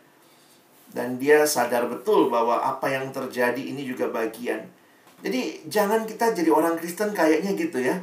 dan 0.95 1.19
dia 1.19 1.43
sadar 1.43 1.86
betul 1.91 2.32
bahwa 2.32 2.60
apa 2.63 2.88
yang 2.88 3.12
terjadi 3.12 3.60
ini 3.60 3.84
juga 3.84 4.08
bagian. 4.08 4.63
Jadi 5.19 5.67
jangan 5.67 6.08
kita 6.08 6.32
jadi 6.32 6.48
orang 6.48 6.80
Kristen 6.80 7.12
kayaknya 7.12 7.52
gitu 7.60 7.84
ya 7.84 8.00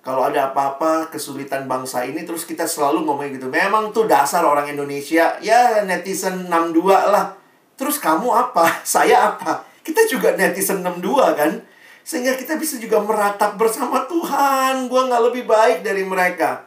kalau 0.00 0.24
ada 0.24 0.48
apa-apa 0.48 1.12
kesulitan 1.12 1.68
bangsa 1.68 2.08
ini 2.08 2.24
terus 2.24 2.48
kita 2.48 2.64
selalu 2.64 3.04
ngomong 3.04 3.36
gitu. 3.36 3.52
Memang 3.52 3.92
tuh 3.92 4.08
dasar 4.08 4.40
orang 4.48 4.72
Indonesia 4.72 5.36
ya 5.44 5.84
netizen 5.84 6.48
62 6.48 6.88
lah. 6.88 7.36
Terus 7.76 8.00
kamu 8.00 8.32
apa? 8.32 8.80
Saya 8.96 9.36
apa? 9.36 9.60
Kita 9.84 10.08
juga 10.08 10.32
netizen 10.40 10.80
62 10.80 11.36
kan? 11.36 11.52
Sehingga 12.00 12.32
kita 12.32 12.56
bisa 12.56 12.80
juga 12.80 12.96
meratap 13.04 13.60
bersama 13.60 14.08
Tuhan. 14.08 14.88
Gua 14.88 15.04
nggak 15.04 15.24
lebih 15.28 15.44
baik 15.44 15.84
dari 15.84 16.00
mereka. 16.00 16.64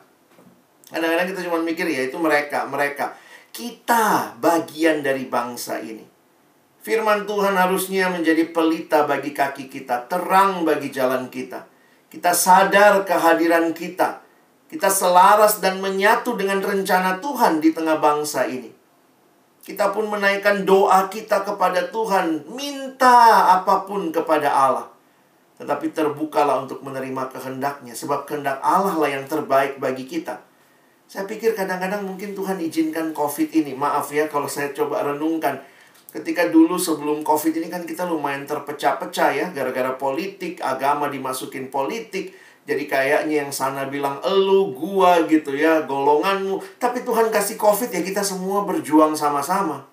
Kadang-kadang 0.93 1.33
kita 1.33 1.41
cuma 1.49 1.57
mikir 1.57 1.89
ya 1.89 2.05
itu 2.05 2.21
mereka, 2.21 2.69
mereka. 2.69 3.17
Kita 3.49 4.37
bagian 4.37 5.01
dari 5.01 5.25
bangsa 5.25 5.81
ini. 5.81 6.05
Firman 6.85 7.25
Tuhan 7.25 7.57
harusnya 7.57 8.13
menjadi 8.13 8.53
pelita 8.53 9.09
bagi 9.09 9.33
kaki 9.33 9.73
kita, 9.73 10.05
terang 10.05 10.61
bagi 10.61 10.93
jalan 10.93 11.33
kita. 11.33 11.72
Kita 12.13 12.29
sadar 12.29 13.01
kehadiran 13.09 13.73
kita. 13.73 14.21
Kita 14.69 14.85
selaras 14.85 15.57
dan 15.57 15.81
menyatu 15.81 16.37
dengan 16.37 16.61
rencana 16.61 17.17
Tuhan 17.17 17.57
di 17.57 17.73
tengah 17.73 17.97
bangsa 17.97 18.45
ini. 18.45 18.69
Kita 19.65 19.89
pun 19.89 20.05
menaikkan 20.05 20.61
doa 20.61 21.09
kita 21.09 21.41
kepada 21.41 21.89
Tuhan, 21.89 22.53
minta 22.53 23.49
apa 23.57 23.89
pun 23.89 24.13
kepada 24.13 24.45
Allah. 24.45 24.93
Tetapi 25.57 25.89
terbukalah 25.89 26.61
untuk 26.61 26.85
menerima 26.85 27.33
kehendaknya, 27.33 27.97
sebab 27.97 28.29
kehendak 28.29 28.61
Allah 28.61 28.93
lah 28.93 29.09
yang 29.09 29.25
terbaik 29.25 29.81
bagi 29.81 30.05
kita. 30.05 30.37
Saya 31.09 31.25
pikir 31.25 31.57
kadang-kadang 31.57 32.05
mungkin 32.05 32.37
Tuhan 32.37 32.61
izinkan 32.61 33.09
COVID 33.09 33.49
ini. 33.57 33.73
Maaf 33.73 34.13
ya 34.13 34.29
kalau 34.29 34.45
saya 34.45 34.69
coba 34.69 35.01
renungkan 35.01 35.65
Ketika 36.13 36.53
dulu 36.53 36.77
sebelum 36.77 37.25
COVID 37.25 37.57
ini 37.57 37.73
kan 37.73 37.89
kita 37.89 38.05
lumayan 38.05 38.45
terpecah-pecah 38.45 39.29
ya 39.33 39.47
gara-gara 39.49 39.97
politik, 39.97 40.61
agama 40.61 41.09
dimasukin 41.09 41.73
politik. 41.73 42.37
Jadi 42.69 42.85
kayaknya 42.85 43.41
yang 43.43 43.49
sana 43.49 43.89
bilang 43.89 44.21
elu, 44.21 44.77
gua 44.77 45.25
gitu 45.25 45.57
ya, 45.57 45.81
golonganmu. 45.89 46.61
Tapi 46.77 47.01
Tuhan 47.01 47.33
kasih 47.33 47.57
COVID 47.57 47.89
ya 47.89 48.05
kita 48.05 48.21
semua 48.21 48.61
berjuang 48.61 49.17
sama-sama. 49.17 49.89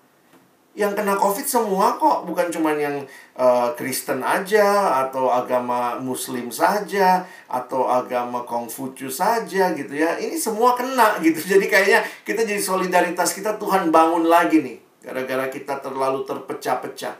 Yang 0.77 1.01
kena 1.01 1.17
COVID 1.17 1.47
semua 1.49 1.97
kok, 1.97 2.29
bukan 2.29 2.53
cuma 2.53 2.77
yang 2.77 3.01
uh, 3.33 3.73
Kristen 3.73 4.21
aja 4.21 5.01
atau 5.09 5.27
agama 5.33 5.97
Muslim 5.97 6.53
saja 6.53 7.25
atau 7.49 7.89
agama 7.89 8.45
Kongfucu 8.45 9.09
saja 9.09 9.73
gitu 9.73 9.93
ya. 9.97 10.21
Ini 10.21 10.37
semua 10.37 10.77
kena 10.77 11.17
gitu. 11.25 11.41
Jadi 11.57 11.65
kayaknya 11.65 12.05
kita 12.21 12.45
jadi 12.45 12.61
solidaritas 12.61 13.33
kita 13.33 13.57
Tuhan 13.57 13.89
bangun 13.89 14.29
lagi 14.29 14.61
nih 14.61 14.80
Gara-gara 15.01 15.49
kita 15.49 15.81
terlalu 15.81 16.21
terpecah-pecah. 16.29 17.17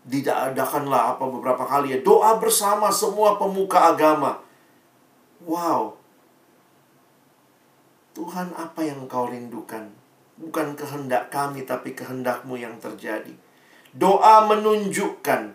Tidak 0.00 0.38
adakanlah 0.50 1.14
apa 1.14 1.24
beberapa 1.30 1.62
kali 1.62 1.94
ya. 1.94 1.98
Doa 2.02 2.42
bersama 2.42 2.90
semua 2.90 3.38
pemuka 3.38 3.94
agama. 3.94 4.42
Wow. 5.46 5.94
Tuhan 8.18 8.50
apa 8.58 8.82
yang 8.82 9.06
kau 9.06 9.30
rindukan? 9.30 9.94
Bukan 10.40 10.74
kehendak 10.74 11.30
kami 11.30 11.62
tapi 11.62 11.94
kehendakmu 11.94 12.58
yang 12.58 12.74
terjadi. 12.82 13.30
Doa 13.94 14.50
menunjukkan 14.50 15.54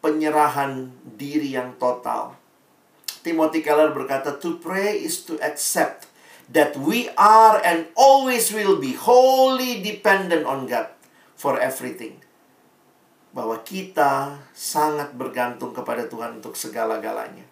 penyerahan 0.00 0.88
diri 1.20 1.52
yang 1.52 1.76
total. 1.76 2.32
Timothy 3.20 3.60
Keller 3.60 3.92
berkata, 3.92 4.40
to 4.40 4.56
pray 4.56 4.96
is 4.96 5.26
to 5.28 5.36
accept 5.44 6.07
that 6.52 6.76
we 6.76 7.12
are 7.16 7.60
and 7.60 7.88
always 7.96 8.52
will 8.52 8.80
be 8.80 8.96
wholly 8.96 9.84
dependent 9.84 10.48
on 10.48 10.64
God 10.68 10.88
for 11.36 11.60
everything. 11.60 12.20
Bahwa 13.32 13.60
kita 13.62 14.40
sangat 14.56 15.14
bergantung 15.14 15.76
kepada 15.76 16.08
Tuhan 16.08 16.40
untuk 16.40 16.56
segala-galanya. 16.56 17.44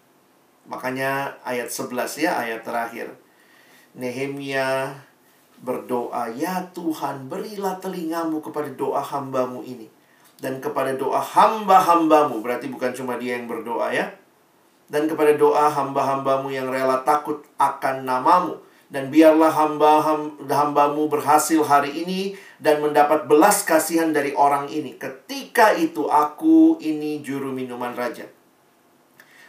Makanya 0.67 1.39
ayat 1.47 1.71
11 1.71 2.17
ya, 2.17 2.35
ayat 2.41 2.65
terakhir. 2.65 3.13
Nehemia 3.95 4.99
berdoa, 5.63 6.29
Ya 6.35 6.69
Tuhan, 6.75 7.31
berilah 7.31 7.79
telingamu 7.79 8.43
kepada 8.43 8.67
doa 8.73 8.99
hambamu 8.99 9.63
ini. 9.63 9.89
dan 10.37 10.61
kepada 10.61 10.93
doa 10.93 11.17
hamba-hambamu 11.17 12.45
berarti 12.45 12.69
bukan 12.69 12.93
cuma 12.93 13.17
dia 13.17 13.37
yang 13.37 13.49
berdoa 13.49 13.89
ya 13.89 14.13
dan 14.87 15.09
kepada 15.09 15.33
doa 15.35 15.67
hamba-hambamu 15.67 16.53
yang 16.53 16.69
rela 16.69 17.01
takut 17.01 17.41
akan 17.57 18.05
namamu 18.05 18.61
dan 18.87 19.11
biarlah 19.11 19.51
hamba 19.51 19.99
hambamu 20.47 21.11
berhasil 21.11 21.59
hari 21.67 22.07
ini 22.07 22.39
dan 22.63 22.79
mendapat 22.79 23.27
belas 23.27 23.67
kasihan 23.67 24.15
dari 24.15 24.31
orang 24.31 24.71
ini. 24.71 24.95
Ketika 24.95 25.75
itu 25.75 26.07
aku 26.07 26.79
ini 26.79 27.19
juru 27.19 27.51
minuman 27.51 27.91
raja. 27.91 28.23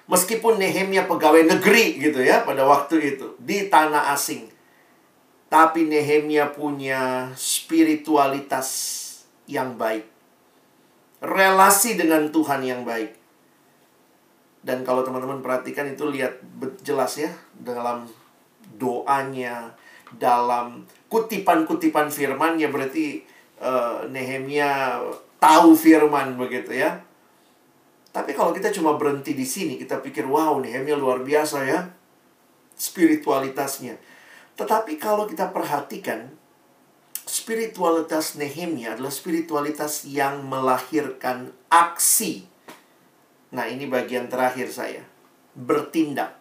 Meskipun 0.09 0.59
Nehemia 0.59 1.05
pegawai 1.05 1.45
negeri 1.47 2.01
gitu 2.01 2.25
ya 2.25 2.43
pada 2.43 2.65
waktu 2.67 3.15
itu 3.15 3.39
di 3.39 3.71
tanah 3.71 4.11
asing. 4.17 4.51
Tapi 5.49 5.87
Nehemia 5.87 6.51
punya 6.53 7.33
spiritualitas 7.39 8.69
yang 9.47 9.79
baik. 9.79 10.05
Relasi 11.23 11.97
dengan 11.97 12.29
Tuhan 12.29 12.65
yang 12.65 12.83
baik. 12.85 13.17
Dan 14.65 14.83
kalau 14.85 15.07
teman-teman 15.07 15.41
perhatikan 15.41 15.89
itu 15.89 16.11
lihat 16.11 16.43
jelas 16.83 17.17
ya 17.17 17.31
dalam 17.57 18.05
doanya, 18.79 19.75
dalam 20.17 20.89
kutipan-kutipan 21.13 22.09
firman 22.09 22.57
ya 22.57 22.73
berarti 22.73 23.21
uh, 23.61 24.09
Nehemia 24.09 25.03
tahu 25.37 25.77
firman 25.77 26.41
begitu 26.41 26.73
ya. 26.73 27.03
Tapi 28.09 28.33
kalau 28.33 28.57
kita 28.57 28.73
cuma 28.73 28.97
berhenti 28.97 29.37
di 29.37 29.45
sini, 29.45 29.77
kita 29.77 30.01
pikir 30.01 30.25
wow 30.25 30.57
Nehemia 30.63 30.97
luar 30.97 31.21
biasa 31.21 31.67
ya 31.69 31.99
spiritualitasnya. 32.79 33.99
Tetapi 34.55 34.97
kalau 34.97 35.27
kita 35.27 35.51
perhatikan 35.51 36.31
spiritualitas 37.27 38.39
Nehemia 38.39 38.97
adalah 38.97 39.13
spiritualitas 39.13 40.07
yang 40.09 40.47
melahirkan 40.47 41.53
aksi. 41.69 42.47
Nah, 43.53 43.67
ini 43.69 43.91
bagian 43.91 44.31
terakhir 44.31 44.71
saya. 44.71 45.03
Bertindak. 45.53 46.39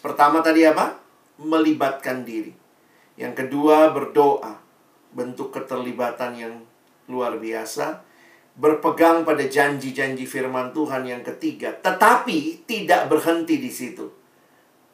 Pertama 0.00 0.40
tadi 0.40 0.62
apa? 0.64 1.05
Melibatkan 1.40 2.24
diri. 2.24 2.52
Yang 3.16 3.44
kedua, 3.44 3.92
berdoa. 3.92 4.60
Bentuk 5.12 5.52
keterlibatan 5.52 6.36
yang 6.36 6.54
luar 7.08 7.36
biasa. 7.40 8.04
Berpegang 8.56 9.28
pada 9.28 9.44
janji-janji 9.44 10.24
firman 10.24 10.72
Tuhan 10.72 11.04
yang 11.04 11.20
ketiga. 11.20 11.76
Tetapi 11.76 12.64
tidak 12.64 13.12
berhenti 13.12 13.60
di 13.60 13.68
situ. 13.68 14.08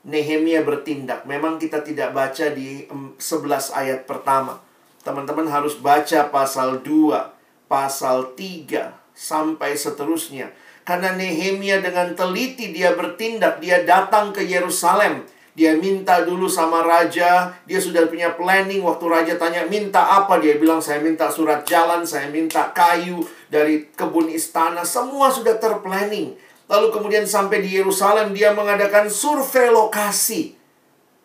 Nehemia 0.02 0.66
bertindak. 0.66 1.30
Memang 1.30 1.62
kita 1.62 1.78
tidak 1.86 2.10
baca 2.10 2.50
di 2.50 2.90
11 2.90 3.22
ayat 3.70 4.02
pertama 4.02 4.58
Teman-teman 5.02 5.50
harus 5.50 5.74
baca 5.82 6.30
pasal 6.30 6.78
2, 6.86 7.66
pasal 7.66 8.38
3, 8.38 8.94
sampai 9.10 9.74
seterusnya. 9.74 10.54
Karena 10.86 11.18
Nehemia 11.18 11.82
dengan 11.82 12.14
teliti 12.14 12.70
dia 12.70 12.94
bertindak, 12.94 13.58
dia 13.58 13.82
datang 13.82 14.30
ke 14.30 14.46
Yerusalem. 14.46 15.26
Dia 15.52 15.76
minta 15.76 16.24
dulu 16.24 16.48
sama 16.48 16.80
raja, 16.80 17.52
dia 17.68 17.76
sudah 17.76 18.08
punya 18.08 18.32
planning 18.32 18.80
waktu 18.80 19.04
raja 19.04 19.34
tanya 19.36 19.68
minta 19.68 20.00
apa, 20.00 20.40
dia 20.40 20.56
bilang 20.56 20.80
saya 20.80 21.04
minta 21.04 21.28
surat 21.28 21.68
jalan, 21.68 22.08
saya 22.08 22.32
minta 22.32 22.72
kayu 22.72 23.20
dari 23.52 23.92
kebun 23.92 24.32
istana, 24.32 24.80
semua 24.80 25.28
sudah 25.28 25.60
terplanning. 25.60 26.32
Lalu 26.72 26.88
kemudian 26.88 27.28
sampai 27.28 27.60
di 27.60 27.76
Yerusalem 27.76 28.32
dia 28.32 28.56
mengadakan 28.56 29.12
survei 29.12 29.68
lokasi. 29.68 30.56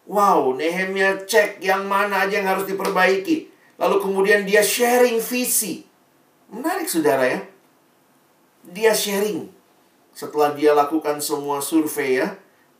Wow, 0.04 0.60
Nehemia 0.60 1.24
cek 1.24 1.64
yang 1.64 1.88
mana 1.88 2.28
aja 2.28 2.44
yang 2.44 2.48
harus 2.52 2.68
diperbaiki. 2.68 3.48
Lalu 3.80 3.96
kemudian 4.04 4.44
dia 4.44 4.60
sharing 4.60 5.24
visi. 5.24 5.88
Menarik 6.52 6.92
saudara 6.92 7.24
ya. 7.28 7.40
Dia 8.68 8.92
sharing. 8.92 9.48
Setelah 10.12 10.52
dia 10.52 10.76
lakukan 10.76 11.24
semua 11.24 11.64
survei 11.64 12.20
ya. 12.20 12.36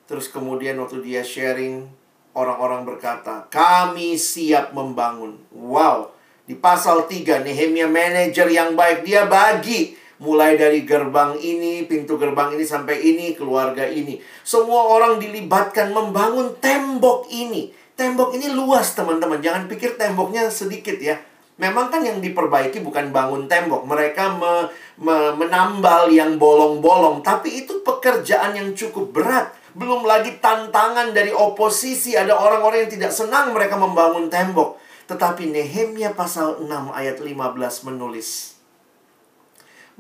Terus 0.08 0.32
kemudian 0.32 0.80
waktu 0.80 1.04
dia 1.04 1.20
sharing, 1.20 1.84
orang-orang 2.32 2.88
berkata, 2.88 3.44
kami 3.52 4.16
siap 4.16 4.72
membangun. 4.72 5.36
Wow. 5.52 6.16
Di 6.48 6.56
pasal 6.56 7.12
3, 7.12 7.44
Nehemia 7.44 7.92
manajer 7.92 8.48
yang 8.48 8.80
baik. 8.80 9.04
Dia 9.04 9.28
bagi. 9.28 10.00
Mulai 10.18 10.58
dari 10.58 10.82
gerbang 10.82 11.38
ini, 11.38 11.86
pintu 11.86 12.18
gerbang 12.18 12.56
ini 12.58 12.66
sampai 12.66 13.04
ini, 13.04 13.38
keluarga 13.38 13.86
ini. 13.86 14.18
Semua 14.42 14.90
orang 14.90 15.22
dilibatkan 15.22 15.94
membangun 15.94 16.58
tembok 16.58 17.30
ini. 17.30 17.70
Tembok 17.94 18.34
ini 18.34 18.50
luas 18.50 18.96
teman-teman. 18.96 19.44
Jangan 19.44 19.68
pikir 19.70 20.00
temboknya 20.00 20.50
sedikit 20.50 20.98
ya. 20.98 21.20
Memang 21.58 21.90
kan 21.90 22.06
yang 22.06 22.22
diperbaiki 22.22 22.82
bukan 22.86 23.10
bangun 23.10 23.50
tembok. 23.50 23.86
Mereka 23.86 24.38
me, 24.38 24.54
me, 25.02 25.34
menambal 25.38 26.10
yang 26.10 26.38
bolong-bolong. 26.38 27.26
Tapi 27.26 27.66
itu 27.66 27.82
pekerjaan 27.82 28.58
yang 28.58 28.72
cukup 28.74 29.14
berat. 29.14 29.54
Belum 29.78 30.10
lagi 30.10 30.42
tantangan 30.42 31.14
dari 31.14 31.30
oposisi. 31.30 32.18
Ada 32.18 32.34
orang-orang 32.34 32.90
yang 32.90 32.94
tidak 32.98 33.14
senang 33.14 33.54
mereka 33.54 33.78
membangun 33.78 34.26
tembok. 34.26 34.82
Tetapi 35.06 35.54
Nehemia 35.54 36.18
pasal 36.18 36.66
6 36.66 36.68
ayat 36.98 37.22
15 37.22 37.86
menulis. 37.86 38.58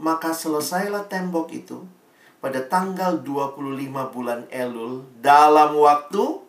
Maka 0.01 0.33
selesailah 0.33 1.05
tembok 1.05 1.53
itu 1.53 1.85
pada 2.41 2.61
tanggal 2.65 3.21
25 3.21 4.13
bulan 4.13 4.49
Elul 4.49 5.05
dalam 5.21 5.77
waktu 5.77 6.41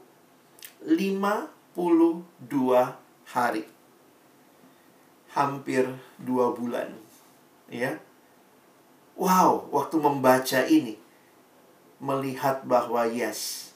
52 0.85 2.25
hari. 3.29 3.65
Hampir 5.37 5.85
dua 6.17 6.57
bulan. 6.57 6.97
Ya. 7.69 8.01
Wow, 9.15 9.69
waktu 9.69 9.97
membaca 10.01 10.61
ini. 10.65 10.97
Melihat 11.99 12.63
bahwa 12.63 13.07
yes. 13.07 13.73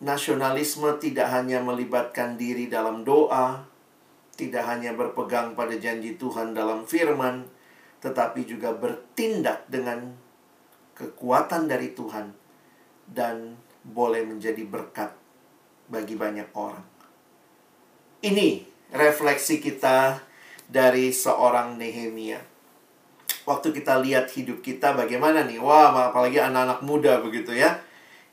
Nasionalisme 0.00 0.88
tidak 1.00 1.28
hanya 1.32 1.60
melibatkan 1.60 2.36
diri 2.40 2.68
dalam 2.68 3.04
doa. 3.04 3.64
Tidak 4.34 4.64
hanya 4.66 4.96
berpegang 4.96 5.54
pada 5.54 5.76
janji 5.76 6.16
Tuhan 6.16 6.56
dalam 6.56 6.88
firman. 6.88 7.46
Tetapi 8.00 8.44
juga 8.48 8.72
bertindak 8.72 9.68
dengan 9.68 10.16
kekuatan 10.96 11.68
dari 11.68 11.92
Tuhan. 11.92 12.32
Dan 13.04 13.60
boleh 13.84 14.24
menjadi 14.24 14.64
berkat 14.64 15.12
bagi 15.92 16.16
banyak 16.16 16.48
orang. 16.56 16.84
Ini 18.24 18.64
refleksi 18.96 19.60
kita 19.60 20.16
dari 20.64 21.12
seorang 21.12 21.76
Nehemia. 21.76 22.53
Waktu 23.44 23.76
kita 23.76 24.00
lihat 24.00 24.32
hidup 24.32 24.64
kita 24.64 24.96
bagaimana 24.96 25.44
nih? 25.44 25.60
Wah, 25.60 25.92
apalagi 26.08 26.40
anak-anak 26.40 26.80
muda 26.80 27.20
begitu 27.20 27.52
ya. 27.52 27.76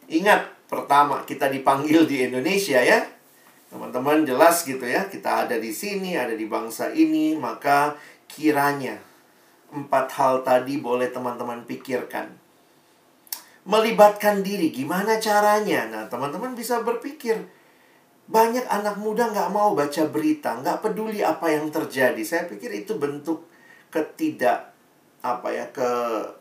Ingat, 0.08 0.48
pertama 0.72 1.28
kita 1.28 1.52
dipanggil 1.52 2.08
di 2.08 2.24
Indonesia 2.24 2.80
ya. 2.80 3.04
Teman-teman 3.68 4.24
jelas 4.24 4.64
gitu 4.64 4.84
ya, 4.84 5.08
kita 5.08 5.48
ada 5.48 5.56
di 5.60 5.72
sini, 5.72 6.16
ada 6.16 6.36
di 6.36 6.48
bangsa 6.48 6.92
ini, 6.92 7.36
maka 7.36 7.96
kiranya 8.28 9.00
empat 9.72 10.12
hal 10.20 10.44
tadi 10.44 10.80
boleh 10.80 11.08
teman-teman 11.12 11.64
pikirkan 11.64 12.42
melibatkan 13.66 14.42
diri. 14.42 14.74
Gimana 14.74 15.22
caranya? 15.22 15.86
Nah, 15.90 16.04
teman-teman 16.10 16.58
bisa 16.58 16.82
berpikir. 16.82 17.38
Banyak 18.32 18.64
anak 18.72 18.96
muda 18.98 19.28
nggak 19.28 19.52
mau 19.52 19.76
baca 19.76 20.08
berita, 20.08 20.56
nggak 20.64 20.80
peduli 20.80 21.20
apa 21.20 21.52
yang 21.52 21.68
terjadi. 21.68 22.22
Saya 22.24 22.44
pikir 22.48 22.72
itu 22.72 22.96
bentuk 22.96 23.44
ketidak 23.92 24.71
apa 25.22 25.54
ya 25.54 25.66
ke 25.70 25.90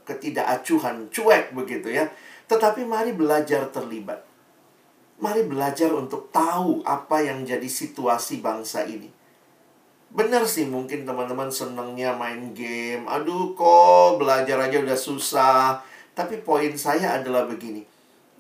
ketidakacuhan, 0.09 1.09
cuek 1.13 1.53
begitu 1.53 1.93
ya. 1.93 2.09
Tetapi 2.49 2.85
mari 2.85 3.15
belajar 3.15 3.69
terlibat. 3.71 4.25
Mari 5.21 5.45
belajar 5.45 5.93
untuk 5.93 6.33
tahu 6.33 6.81
apa 6.83 7.21
yang 7.21 7.45
jadi 7.45 7.69
situasi 7.69 8.41
bangsa 8.41 8.89
ini. 8.89 9.13
Benar 10.11 10.43
sih 10.43 10.67
mungkin 10.67 11.07
teman-teman 11.07 11.53
senengnya 11.53 12.17
main 12.17 12.57
game. 12.57 13.07
Aduh 13.07 13.55
kok 13.55 14.19
belajar 14.19 14.59
aja 14.59 14.83
udah 14.83 14.99
susah 14.99 15.85
tapi 16.21 16.45
poin 16.45 16.77
saya 16.77 17.17
adalah 17.17 17.49
begini. 17.49 17.81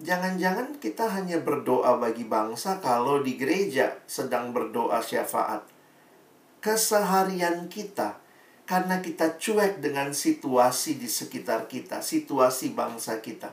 Jangan-jangan 0.01 0.77
kita 0.77 1.09
hanya 1.09 1.41
berdoa 1.41 1.97
bagi 1.97 2.29
bangsa 2.29 2.77
kalau 2.77 3.25
di 3.25 3.41
gereja 3.41 3.97
sedang 4.05 4.53
berdoa 4.53 5.01
syafaat. 5.01 5.65
Keseharian 6.61 7.73
kita, 7.73 8.20
karena 8.71 9.03
kita 9.03 9.35
cuek 9.35 9.83
dengan 9.83 10.15
situasi 10.15 10.95
di 10.95 11.11
sekitar 11.11 11.67
kita, 11.67 11.99
situasi 11.99 12.71
bangsa 12.71 13.19
kita. 13.19 13.51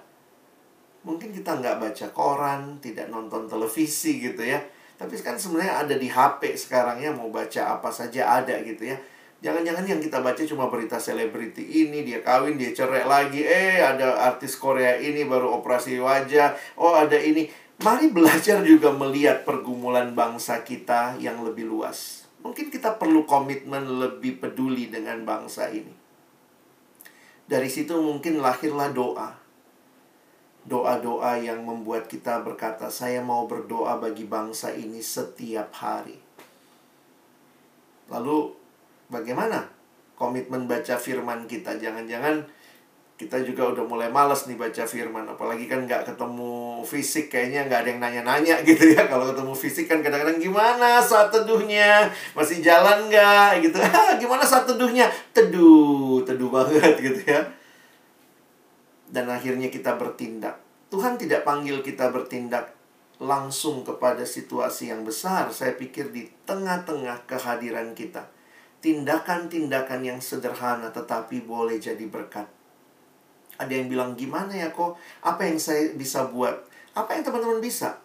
Mungkin 1.10 1.34
kita 1.34 1.58
nggak 1.58 1.82
baca 1.82 2.08
koran, 2.14 2.78
tidak 2.78 3.10
nonton 3.10 3.50
televisi 3.50 4.22
gitu 4.22 4.46
ya. 4.46 4.62
Tapi 4.94 5.18
kan 5.26 5.42
sebenarnya 5.42 5.82
ada 5.82 5.96
di 5.98 6.06
HP 6.06 6.54
sekarang 6.54 7.02
ya, 7.02 7.10
mau 7.10 7.34
baca 7.34 7.82
apa 7.82 7.90
saja 7.90 8.30
ada 8.30 8.62
gitu 8.62 8.94
ya 8.94 8.98
Jangan-jangan 9.38 9.86
yang 9.86 10.02
kita 10.02 10.18
baca 10.26 10.42
cuma 10.50 10.66
berita 10.66 10.98
selebriti 10.98 11.62
ini, 11.62 12.02
dia 12.02 12.26
kawin, 12.26 12.58
dia 12.58 12.74
cerai 12.74 13.06
lagi. 13.06 13.46
Eh, 13.46 13.78
ada 13.78 14.18
artis 14.34 14.58
Korea 14.58 14.98
ini 14.98 15.30
baru 15.30 15.62
operasi 15.62 16.02
wajah. 16.02 16.58
Oh, 16.74 16.98
ada 16.98 17.18
ini. 17.22 17.46
Mari 17.78 18.10
belajar 18.10 18.66
juga 18.66 18.90
melihat 18.90 19.46
pergumulan 19.46 20.18
bangsa 20.18 20.66
kita 20.66 21.22
yang 21.22 21.46
lebih 21.46 21.70
luas. 21.70 22.27
Mungkin 22.48 22.72
kita 22.72 22.96
perlu 22.96 23.28
komitmen 23.28 24.00
lebih 24.00 24.40
peduli 24.40 24.88
dengan 24.88 25.28
bangsa 25.28 25.68
ini. 25.68 25.92
Dari 27.44 27.68
situ 27.68 28.00
mungkin 28.00 28.40
lahirlah 28.40 28.96
doa. 28.96 29.36
Doa-doa 30.64 31.44
yang 31.44 31.68
membuat 31.68 32.08
kita 32.08 32.40
berkata, 32.44 32.88
"Saya 32.88 33.20
mau 33.20 33.44
berdoa 33.52 34.00
bagi 34.00 34.24
bangsa 34.24 34.72
ini 34.72 35.04
setiap 35.04 35.76
hari." 35.76 36.16
Lalu, 38.08 38.56
bagaimana 39.12 39.68
komitmen 40.16 40.72
baca 40.72 40.96
firman 40.96 41.52
kita? 41.52 41.76
Jangan-jangan 41.76 42.48
kita 43.18 43.42
juga 43.42 43.74
udah 43.74 43.82
mulai 43.82 44.14
males 44.14 44.46
nih 44.46 44.54
baca 44.54 44.86
firman 44.86 45.26
apalagi 45.26 45.66
kan 45.66 45.90
nggak 45.90 46.06
ketemu 46.06 46.86
fisik 46.86 47.34
kayaknya 47.34 47.66
nggak 47.66 47.80
ada 47.82 47.90
yang 47.90 48.02
nanya-nanya 48.02 48.56
gitu 48.70 48.94
ya. 48.94 49.10
Kalau 49.10 49.34
ketemu 49.34 49.54
fisik 49.58 49.90
kan 49.90 50.06
kadang-kadang 50.06 50.38
gimana 50.38 51.02
saat 51.02 51.34
teduhnya? 51.34 52.06
Masih 52.38 52.62
jalan 52.62 53.10
nggak? 53.10 53.66
Gitu. 53.66 53.74
Gimana 54.22 54.46
saat 54.46 54.70
teduhnya? 54.70 55.10
Teduh 55.34 56.22
teduh 56.22 56.54
banget 56.54 56.94
gitu 57.10 57.26
ya. 57.26 57.42
Dan 59.10 59.26
akhirnya 59.34 59.74
kita 59.74 59.98
bertindak. 59.98 60.62
Tuhan 60.94 61.18
tidak 61.18 61.42
panggil 61.42 61.82
kita 61.82 62.14
bertindak 62.14 62.78
langsung 63.18 63.82
kepada 63.82 64.22
situasi 64.22 64.94
yang 64.94 65.02
besar. 65.02 65.50
Saya 65.50 65.74
pikir 65.74 66.14
di 66.14 66.30
tengah-tengah 66.46 67.26
kehadiran 67.26 67.98
kita 67.98 68.30
tindakan-tindakan 68.78 70.06
yang 70.06 70.20
sederhana 70.22 70.94
tetapi 70.94 71.42
boleh 71.42 71.82
jadi 71.82 72.06
berkat 72.06 72.46
ada 73.58 73.72
yang 73.74 73.90
bilang 73.90 74.14
gimana 74.14 74.54
ya 74.54 74.70
kok? 74.70 74.98
Apa 75.26 75.50
yang 75.50 75.58
saya 75.58 75.94
bisa 75.98 76.30
buat? 76.30 76.54
Apa 76.94 77.18
yang 77.18 77.24
teman-teman 77.26 77.62
bisa? 77.62 77.98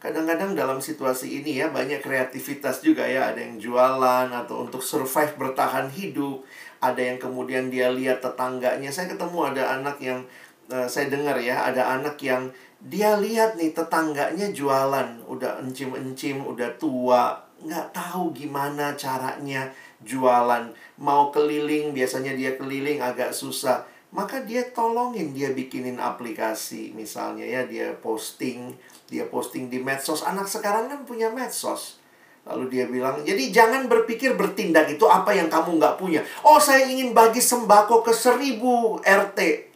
Kadang-kadang 0.00 0.56
dalam 0.56 0.80
situasi 0.80 1.44
ini 1.44 1.60
ya 1.60 1.68
banyak 1.68 2.00
kreativitas 2.00 2.80
juga 2.80 3.04
ya. 3.04 3.32
Ada 3.32 3.40
yang 3.44 3.60
jualan 3.60 4.28
atau 4.32 4.64
untuk 4.64 4.80
survive 4.80 5.36
bertahan 5.36 5.92
hidup. 5.92 6.40
Ada 6.80 7.12
yang 7.12 7.18
kemudian 7.20 7.68
dia 7.68 7.92
lihat 7.92 8.24
tetangganya. 8.24 8.88
Saya 8.88 9.12
ketemu 9.12 9.52
ada 9.52 9.76
anak 9.76 10.00
yang 10.00 10.24
uh, 10.72 10.88
saya 10.88 11.12
dengar 11.12 11.36
ya, 11.36 11.68
ada 11.68 12.00
anak 12.00 12.16
yang 12.24 12.48
dia 12.80 13.12
lihat 13.20 13.60
nih 13.60 13.76
tetangganya 13.76 14.48
jualan, 14.56 15.20
udah 15.28 15.60
encim-encim, 15.60 16.40
udah 16.40 16.72
tua, 16.80 17.36
nggak 17.60 17.92
tahu 17.92 18.32
gimana 18.32 18.96
caranya 18.96 19.68
jualan, 20.04 20.72
mau 21.00 21.28
keliling, 21.32 21.92
biasanya 21.92 22.32
dia 22.36 22.56
keliling 22.56 23.00
agak 23.04 23.36
susah. 23.36 23.84
Maka 24.10 24.42
dia 24.42 24.66
tolongin, 24.74 25.30
dia 25.30 25.54
bikinin 25.54 26.02
aplikasi 26.02 26.90
misalnya 26.98 27.46
ya, 27.46 27.62
dia 27.62 27.94
posting, 27.94 28.74
dia 29.06 29.22
posting 29.30 29.70
di 29.70 29.78
medsos. 29.78 30.26
Anak 30.26 30.50
sekarang 30.50 30.90
kan 30.90 31.06
punya 31.06 31.30
medsos. 31.30 32.02
Lalu 32.48 32.64
dia 32.72 32.84
bilang, 32.88 33.22
jadi 33.22 33.52
jangan 33.52 33.86
berpikir 33.86 34.34
bertindak 34.34 34.90
itu 34.90 35.06
apa 35.06 35.30
yang 35.36 35.46
kamu 35.46 35.78
nggak 35.78 35.96
punya. 36.00 36.24
Oh, 36.42 36.58
saya 36.58 36.88
ingin 36.88 37.14
bagi 37.14 37.38
sembako 37.38 38.02
ke 38.02 38.10
seribu 38.10 38.98
RT. 39.04 39.70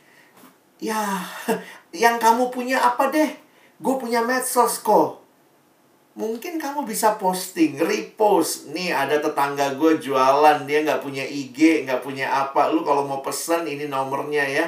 Ya, 0.83 1.23
yang 2.05 2.19
kamu 2.19 2.51
punya 2.51 2.83
apa 2.83 3.13
deh? 3.13 3.31
Gue 3.79 3.95
punya 4.01 4.25
medsos 4.25 4.81
kok. 4.81 5.24
Mungkin 6.15 6.63
kamu 6.63 6.87
bisa 6.87 7.19
posting, 7.19 7.75
repost. 7.75 8.71
Nih 8.71 8.95
ada 8.95 9.19
tetangga 9.19 9.75
gue 9.75 9.99
jualan, 9.99 10.63
dia 10.63 10.87
nggak 10.87 11.03
punya 11.03 11.27
IG, 11.27 11.83
nggak 11.83 12.07
punya 12.07 12.31
apa. 12.31 12.71
Lu 12.71 12.87
kalau 12.87 13.03
mau 13.03 13.19
pesan 13.19 13.67
ini 13.67 13.91
nomornya 13.91 14.47
ya. 14.47 14.67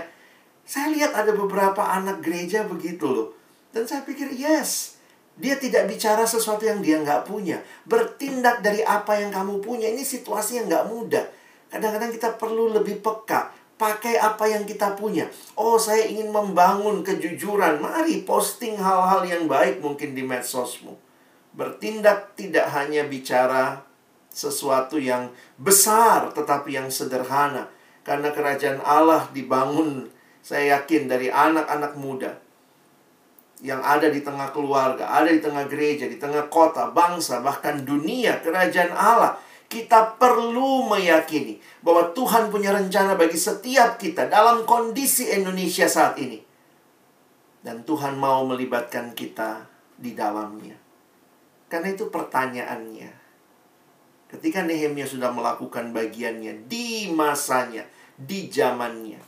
Saya 0.67 0.91
lihat 0.91 1.15
ada 1.15 1.31
beberapa 1.31 1.79
anak 1.87 2.19
gereja 2.19 2.67
begitu 2.67 3.07
loh. 3.07 3.29
Dan 3.71 3.87
saya 3.87 4.03
pikir, 4.03 4.35
yes, 4.35 4.99
dia 5.39 5.55
tidak 5.55 5.87
bicara 5.87 6.27
sesuatu 6.27 6.67
yang 6.67 6.83
dia 6.83 6.99
nggak 6.99 7.23
punya. 7.31 7.63
Bertindak 7.87 8.67
dari 8.67 8.83
apa 8.83 9.15
yang 9.15 9.31
kamu 9.31 9.63
punya. 9.63 9.87
Ini 9.87 10.03
situasi 10.03 10.59
yang 10.59 10.67
nggak 10.67 10.91
mudah. 10.91 11.31
Kadang-kadang 11.71 12.11
kita 12.11 12.35
perlu 12.35 12.75
lebih 12.75 12.99
peka. 12.99 13.55
Pakai 13.79 14.19
apa 14.19 14.51
yang 14.51 14.67
kita 14.67 14.99
punya. 14.99 15.31
Oh, 15.55 15.79
saya 15.79 16.11
ingin 16.11 16.27
membangun 16.35 17.07
kejujuran. 17.07 17.79
Mari 17.79 18.27
posting 18.27 18.75
hal-hal 18.75 19.23
yang 19.23 19.47
baik 19.47 19.79
mungkin 19.79 20.11
di 20.11 20.27
medsosmu 20.27 21.06
bertindak 21.57 22.37
tidak 22.37 22.69
hanya 22.77 23.09
bicara 23.09 23.81
sesuatu 24.29 25.01
yang 25.01 25.33
besar 25.57 26.29
tetapi 26.37 26.77
yang 26.77 26.93
sederhana 26.93 27.73
karena 28.05 28.31
kerajaan 28.31 28.85
Allah 28.85 29.27
dibangun 29.33 30.13
saya 30.45 30.79
yakin 30.79 31.09
dari 31.09 31.33
anak-anak 31.33 31.97
muda 31.97 32.37
yang 33.65 33.81
ada 33.81 34.13
di 34.13 34.21
tengah 34.21 34.53
keluarga, 34.53 35.09
ada 35.09 35.33
di 35.33 35.41
tengah 35.41 35.65
gereja, 35.65 36.05
di 36.05 36.21
tengah 36.21 36.53
kota, 36.53 36.93
bangsa, 36.93 37.41
bahkan 37.41 37.81
dunia, 37.89 38.45
kerajaan 38.45 38.93
Allah. 38.93 39.41
Kita 39.67 40.15
perlu 40.15 40.87
meyakini 40.87 41.59
bahwa 41.83 42.15
Tuhan 42.15 42.55
punya 42.55 42.71
rencana 42.71 43.19
bagi 43.19 43.35
setiap 43.35 43.99
kita 43.99 44.31
dalam 44.31 44.63
kondisi 44.63 45.27
Indonesia 45.35 45.91
saat 45.91 46.15
ini. 46.23 46.39
Dan 47.67 47.83
Tuhan 47.83 48.15
mau 48.15 48.47
melibatkan 48.47 49.11
kita 49.11 49.67
di 49.99 50.15
dalamnya. 50.15 50.76
Karena 51.67 51.91
itu 51.91 52.07
pertanyaannya. 52.11 53.11
Ketika 54.27 54.67
Nehemia 54.67 55.07
sudah 55.07 55.31
melakukan 55.31 55.95
bagiannya 55.95 56.67
di 56.67 57.11
masanya, 57.15 57.87
di 58.19 58.51
zamannya. 58.51 59.23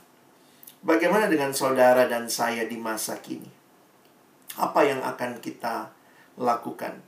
Bagaimana 0.79 1.27
dengan 1.27 1.51
saudara 1.51 2.07
dan 2.07 2.31
saya 2.31 2.63
di 2.67 2.79
masa 2.79 3.19
kini? 3.19 3.47
Apa 4.55 4.87
yang 4.87 5.03
akan 5.03 5.39
kita 5.43 5.91
lakukan? 6.39 6.99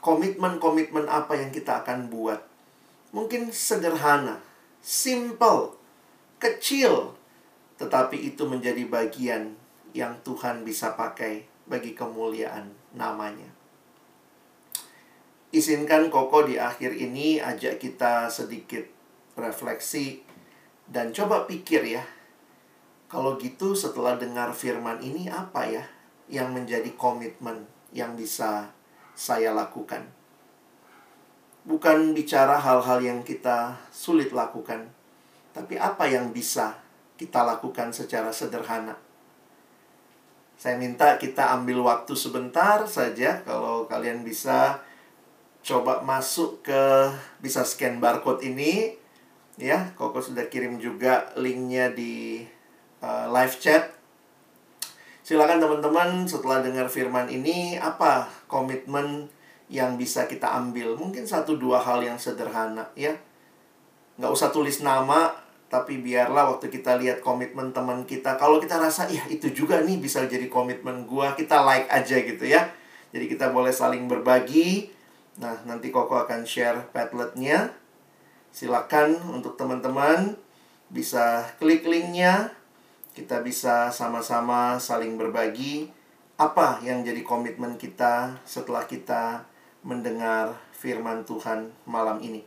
Komitmen-komitmen 0.00 1.10
apa 1.10 1.36
yang 1.36 1.50
kita 1.50 1.82
akan 1.82 2.08
buat? 2.08 2.40
Mungkin 3.10 3.50
sederhana, 3.50 4.38
simple, 4.78 5.74
kecil, 6.38 7.12
tetapi 7.76 8.32
itu 8.34 8.46
menjadi 8.46 8.86
bagian 8.86 9.58
yang 9.90 10.14
Tuhan 10.22 10.62
bisa 10.62 10.94
pakai 10.94 11.44
bagi 11.66 11.92
kemuliaan 11.92 12.70
namanya. 12.94 13.59
Izinkan 15.50 16.14
Koko 16.14 16.46
di 16.46 16.62
akhir 16.62 16.94
ini 16.94 17.42
ajak 17.42 17.82
kita 17.82 18.30
sedikit 18.30 18.86
refleksi 19.34 20.22
dan 20.86 21.10
coba 21.10 21.42
pikir 21.50 21.82
ya. 21.90 22.06
Kalau 23.10 23.34
gitu 23.34 23.74
setelah 23.74 24.14
dengar 24.14 24.54
firman 24.54 25.02
ini 25.02 25.26
apa 25.26 25.66
ya 25.66 25.82
yang 26.30 26.54
menjadi 26.54 26.94
komitmen 26.94 27.66
yang 27.90 28.14
bisa 28.14 28.70
saya 29.18 29.50
lakukan? 29.50 30.06
Bukan 31.66 32.14
bicara 32.14 32.54
hal-hal 32.54 33.02
yang 33.02 33.26
kita 33.26 33.74
sulit 33.90 34.30
lakukan, 34.30 34.86
tapi 35.50 35.74
apa 35.74 36.06
yang 36.06 36.30
bisa 36.30 36.78
kita 37.18 37.42
lakukan 37.42 37.90
secara 37.90 38.30
sederhana. 38.30 38.94
Saya 40.54 40.78
minta 40.78 41.18
kita 41.18 41.58
ambil 41.58 41.82
waktu 41.82 42.14
sebentar 42.14 42.86
saja 42.86 43.42
kalau 43.42 43.90
kalian 43.90 44.22
bisa 44.22 44.78
coba 45.60 46.00
masuk 46.00 46.64
ke 46.64 46.82
bisa 47.40 47.64
scan 47.64 48.00
barcode 48.00 48.44
ini. 48.44 48.96
Ya 49.60 49.92
Koko 49.92 50.24
sudah 50.24 50.48
kirim 50.48 50.80
juga 50.80 51.28
linknya 51.36 51.92
di 51.92 52.44
uh, 53.04 53.28
live 53.28 53.56
chat. 53.60 53.92
Silakan 55.20 55.60
teman-teman 55.62 56.24
setelah 56.26 56.64
dengar 56.64 56.88
firman 56.88 57.28
ini 57.28 57.76
apa 57.76 58.26
komitmen 58.48 59.28
yang 59.70 59.94
bisa 60.00 60.24
kita 60.26 60.48
ambil? 60.48 60.96
Mungkin 60.96 61.28
satu 61.28 61.60
dua 61.60 61.78
hal 61.78 62.02
yang 62.02 62.16
sederhana 62.16 62.88
ya. 62.96 63.14
Nggak 64.16 64.32
usah 64.32 64.48
tulis 64.48 64.80
nama 64.80 65.30
tapi 65.70 66.02
biarlah 66.02 66.50
waktu 66.50 66.66
kita 66.66 66.98
lihat 66.98 67.22
komitmen 67.22 67.70
teman 67.70 68.02
kita. 68.02 68.34
Kalau 68.40 68.58
kita 68.58 68.80
rasa 68.80 69.06
ya 69.06 69.22
itu 69.30 69.52
juga 69.54 69.78
nih 69.84 70.02
bisa 70.02 70.24
jadi 70.26 70.50
komitmen 70.50 71.06
gua 71.06 71.36
kita 71.38 71.62
like 71.62 71.86
aja 71.92 72.16
gitu 72.16 72.42
ya. 72.48 72.66
Jadi 73.14 73.30
kita 73.30 73.54
boleh 73.54 73.70
saling 73.70 74.10
berbagi 74.10 74.90
Nah, 75.40 75.56
nanti 75.64 75.88
Koko 75.88 76.20
akan 76.20 76.44
share 76.44 76.92
Padletnya. 76.92 77.72
Silakan 78.52 79.16
untuk 79.32 79.56
teman-teman 79.56 80.36
bisa 80.92 81.48
klik 81.56 81.88
linknya. 81.88 82.52
Kita 83.16 83.40
bisa 83.40 83.88
sama-sama 83.88 84.76
saling 84.76 85.16
berbagi 85.16 85.88
apa 86.36 86.84
yang 86.84 87.00
jadi 87.00 87.24
komitmen 87.24 87.80
kita 87.80 88.36
setelah 88.44 88.84
kita 88.84 89.48
mendengar 89.80 90.60
firman 90.76 91.24
Tuhan 91.24 91.72
malam 91.88 92.20
ini. 92.20 92.44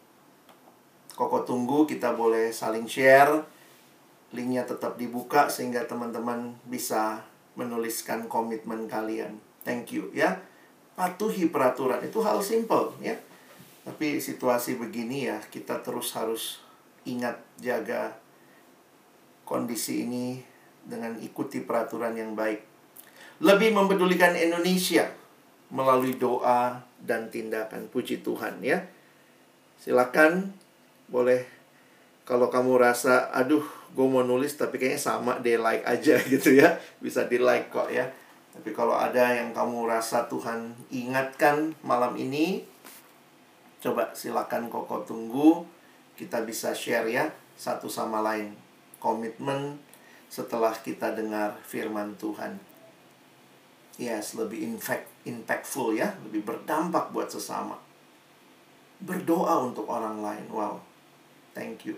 Koko 1.18 1.42
tunggu 1.42 1.90
kita 1.90 2.14
boleh 2.14 2.54
saling 2.54 2.86
share. 2.86 3.42
Linknya 4.38 4.70
tetap 4.70 5.02
dibuka 5.02 5.50
sehingga 5.50 5.82
teman-teman 5.90 6.58
bisa 6.70 7.26
menuliskan 7.58 8.30
komitmen 8.30 8.86
kalian. 8.86 9.42
Thank 9.66 9.98
you 9.98 10.14
ya 10.14 10.53
patuhi 10.94 11.50
peraturan. 11.50 12.02
Itu 12.06 12.22
hal 12.22 12.42
simple 12.42 12.98
ya. 13.02 13.18
Tapi 13.84 14.24
situasi 14.24 14.80
begini 14.80 15.28
ya 15.28 15.44
kita 15.44 15.84
terus 15.84 16.16
harus 16.16 16.64
ingat 17.04 17.36
jaga 17.60 18.16
kondisi 19.44 20.08
ini 20.08 20.40
dengan 20.84 21.20
ikuti 21.20 21.60
peraturan 21.64 22.16
yang 22.16 22.32
baik. 22.36 22.64
Lebih 23.44 23.76
mempedulikan 23.76 24.36
Indonesia 24.40 25.12
melalui 25.74 26.16
doa 26.16 26.80
dan 27.02 27.28
tindakan. 27.28 27.92
Puji 27.92 28.24
Tuhan 28.24 28.64
ya. 28.64 28.88
Silakan 29.82 30.56
boleh. 31.12 31.44
Kalau 32.24 32.48
kamu 32.48 32.80
rasa, 32.80 33.28
aduh, 33.36 33.68
gue 33.92 34.08
mau 34.08 34.24
nulis 34.24 34.56
tapi 34.56 34.80
kayaknya 34.80 35.02
sama 35.02 35.44
deh 35.44 35.60
like 35.60 35.84
aja 35.84 36.16
gitu 36.34 36.56
ya. 36.56 36.80
Bisa 37.04 37.28
di 37.28 37.36
like 37.36 37.68
kok 37.68 37.92
ya. 37.92 38.08
Tapi 38.54 38.70
kalau 38.70 38.94
ada 38.94 39.34
yang 39.34 39.50
kamu 39.50 39.90
rasa 39.90 40.30
Tuhan 40.30 40.78
ingatkan 40.94 41.74
malam 41.82 42.14
ini, 42.14 42.62
coba 43.82 44.14
silakan 44.14 44.70
Koko 44.70 45.02
tunggu. 45.02 45.66
Kita 46.14 46.46
bisa 46.46 46.70
share 46.78 47.10
ya 47.10 47.26
satu 47.58 47.90
sama 47.90 48.22
lain. 48.22 48.54
Komitmen 49.02 49.82
setelah 50.30 50.72
kita 50.78 51.18
dengar 51.18 51.58
firman 51.66 52.14
Tuhan. 52.22 52.62
Yes, 53.98 54.38
lebih 54.38 54.62
impact, 54.62 55.06
impactful 55.26 55.94
ya, 55.94 56.14
lebih 56.30 56.46
berdampak 56.46 57.14
buat 57.14 57.30
sesama. 57.30 57.78
Berdoa 59.02 59.66
untuk 59.66 59.90
orang 59.90 60.22
lain. 60.22 60.46
Wow. 60.50 60.82
Thank 61.54 61.90
you 61.90 61.98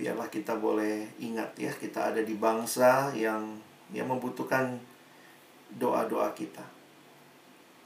biarlah 0.00 0.32
kita 0.32 0.56
boleh 0.56 1.12
ingat 1.20 1.52
ya 1.60 1.68
kita 1.76 2.08
ada 2.08 2.24
di 2.24 2.32
bangsa 2.40 3.12
yang 3.12 3.60
yang 3.90 4.08
membutuhkan 4.10 4.78
doa-doa 5.76 6.30
kita. 6.34 6.62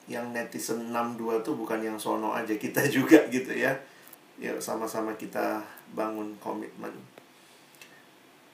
Yang 0.04 0.26
netizen 0.36 0.92
62 0.92 1.40
tuh 1.40 1.54
bukan 1.56 1.80
yang 1.80 1.96
sono 1.96 2.36
aja 2.36 2.52
kita 2.56 2.84
juga 2.96 3.24
gitu 3.28 3.52
ya. 3.52 3.72
Ya 4.36 4.52
sama-sama 4.58 5.14
kita 5.14 5.62
bangun 5.94 6.34
komitmen. 6.42 6.92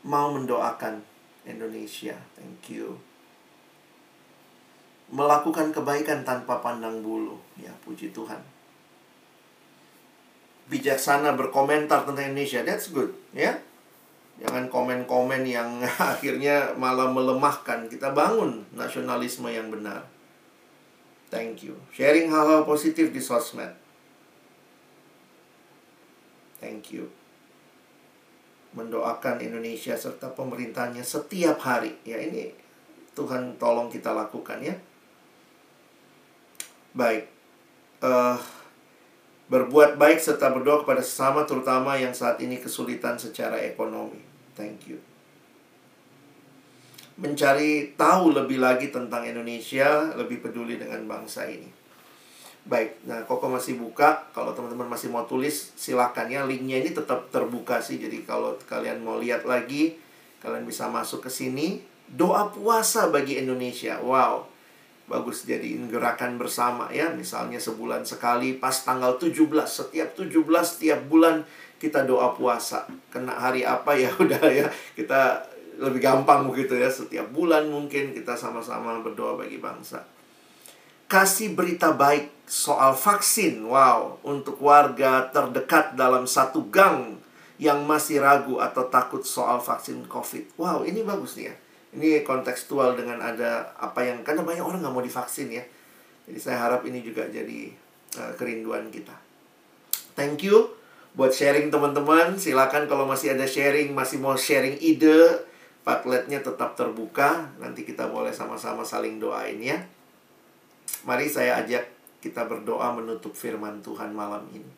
Mau 0.07 0.32
mendoakan 0.32 1.03
Indonesia. 1.44 2.16
Thank 2.36 2.76
you. 2.76 2.96
Melakukan 5.11 5.74
kebaikan 5.74 6.22
tanpa 6.22 6.62
pandang 6.62 7.03
bulu. 7.03 7.34
Ya, 7.59 7.74
puji 7.82 8.14
Tuhan 8.14 8.38
bijaksana 10.70 11.34
berkomentar 11.34 12.07
tentang 12.07 12.30
Indonesia. 12.30 12.62
That's 12.62 12.94
good, 12.94 13.11
ya. 13.34 13.59
Jangan 14.41 14.72
komen-komen 14.72 15.45
yang 15.45 15.84
akhirnya 16.12 16.72
malah 16.74 17.12
melemahkan. 17.12 17.86
Kita 17.86 18.16
bangun 18.16 18.64
nasionalisme 18.72 19.47
yang 19.53 19.68
benar. 19.68 20.03
Thank 21.28 21.62
you. 21.68 21.78
Sharing 21.93 22.32
hal-hal 22.32 22.64
positif 22.64 23.12
di 23.12 23.20
sosmed. 23.22 23.70
Thank 26.59 26.97
you. 26.97 27.12
Mendoakan 28.74 29.38
Indonesia 29.45 29.95
serta 29.95 30.32
pemerintahnya 30.32 31.05
setiap 31.05 31.61
hari. 31.62 31.95
Ya 32.03 32.18
ini 32.18 32.51
Tuhan 33.14 33.61
tolong 33.61 33.93
kita 33.93 34.11
lakukan 34.16 34.59
ya. 34.64 34.74
Baik. 36.97 37.30
Uh, 38.01 38.41
Berbuat 39.51 39.99
baik 39.99 40.22
serta 40.22 40.55
berdoa 40.55 40.86
kepada 40.86 41.03
sesama 41.03 41.43
terutama 41.43 41.99
yang 41.99 42.14
saat 42.14 42.38
ini 42.38 42.62
kesulitan 42.62 43.18
secara 43.18 43.59
ekonomi. 43.59 44.29
Thank 44.61 44.92
you. 44.92 45.00
Mencari 47.16 47.96
tahu 47.96 48.36
lebih 48.36 48.61
lagi 48.61 48.92
tentang 48.92 49.24
Indonesia, 49.24 50.12
lebih 50.20 50.44
peduli 50.44 50.76
dengan 50.76 51.00
bangsa 51.08 51.48
ini. 51.48 51.68
Baik, 52.68 53.08
nah 53.08 53.24
Koko 53.24 53.48
masih 53.48 53.80
buka. 53.80 54.28
Kalau 54.36 54.52
teman-teman 54.52 54.84
masih 54.84 55.08
mau 55.08 55.24
tulis, 55.24 55.72
silakan 55.80 56.28
ya. 56.28 56.44
Linknya 56.44 56.84
ini 56.84 56.92
tetap 56.92 57.32
terbuka 57.32 57.80
sih. 57.80 57.96
Jadi 57.96 58.28
kalau 58.28 58.52
kalian 58.68 59.00
mau 59.00 59.16
lihat 59.16 59.48
lagi, 59.48 59.96
kalian 60.44 60.68
bisa 60.68 60.92
masuk 60.92 61.24
ke 61.24 61.32
sini. 61.32 61.80
Doa 62.04 62.52
puasa 62.52 63.08
bagi 63.08 63.40
Indonesia. 63.40 63.96
Wow 64.04 64.50
bagus 65.11 65.42
jadiin 65.42 65.90
gerakan 65.90 66.38
bersama 66.38 66.86
ya 66.94 67.11
misalnya 67.11 67.58
sebulan 67.58 68.06
sekali 68.06 68.54
pas 68.62 68.86
tanggal 68.86 69.18
17 69.18 69.34
setiap 69.66 70.14
17 70.14 70.38
setiap 70.62 71.02
bulan 71.11 71.42
kita 71.80 72.04
doa 72.04 72.36
puasa. 72.36 72.84
Kena 73.08 73.32
hari 73.32 73.64
apa 73.64 73.96
ya? 73.96 74.12
Udah 74.22 74.44
ya. 74.52 74.68
Kita 74.92 75.40
lebih 75.80 76.04
gampang 76.04 76.44
begitu 76.44 76.76
ya. 76.76 76.92
Setiap 76.92 77.32
bulan 77.32 77.72
mungkin 77.72 78.12
kita 78.12 78.36
sama-sama 78.36 79.00
berdoa 79.00 79.40
bagi 79.40 79.56
bangsa. 79.56 80.04
Kasih 81.08 81.56
berita 81.56 81.96
baik 81.96 82.44
soal 82.44 82.92
vaksin. 82.92 83.64
Wow. 83.64 84.20
Untuk 84.20 84.60
warga 84.60 85.32
terdekat 85.32 85.96
dalam 85.96 86.28
satu 86.28 86.68
gang 86.68 87.16
yang 87.60 87.84
masih 87.84 88.20
ragu 88.24 88.56
atau 88.60 88.88
takut 88.88 89.24
soal 89.24 89.60
vaksin 89.60 90.04
covid. 90.08 90.48
Wow 90.56 90.84
ini 90.84 91.04
bagus 91.04 91.36
nih 91.36 91.52
ya. 91.52 91.54
Ini 91.90 92.24
kontekstual 92.24 92.96
dengan 92.96 93.20
ada 93.20 93.76
apa 93.76 94.00
yang 94.00 94.24
karena 94.24 94.40
banyak 94.40 94.64
orang 94.64 94.80
nggak 94.80 94.94
mau 94.96 95.04
divaksin 95.04 95.52
ya. 95.52 95.64
Jadi 96.24 96.38
saya 96.40 96.56
harap 96.56 96.86
ini 96.88 97.04
juga 97.04 97.28
jadi 97.28 97.68
uh, 98.16 98.32
kerinduan 98.40 98.88
kita. 98.88 99.12
Thank 100.16 100.48
you 100.48 100.79
buat 101.14 101.32
sharing 101.34 101.72
teman-teman. 101.72 102.38
Silakan 102.38 102.86
kalau 102.86 103.06
masih 103.06 103.34
ada 103.34 103.46
sharing, 103.46 103.94
masih 103.94 104.18
mau 104.22 104.34
sharing 104.34 104.78
ide, 104.78 105.50
Padletnya 105.80 106.44
tetap 106.44 106.76
terbuka. 106.76 107.48
Nanti 107.56 107.88
kita 107.88 108.12
boleh 108.12 108.30
sama-sama 108.30 108.84
saling 108.84 109.16
doain 109.16 109.56
ya. 109.58 109.80
Mari 111.08 111.26
saya 111.26 111.64
ajak 111.64 111.88
kita 112.20 112.44
berdoa 112.44 112.92
menutup 112.92 113.32
firman 113.32 113.80
Tuhan 113.80 114.12
malam 114.12 114.44
ini. 114.52 114.68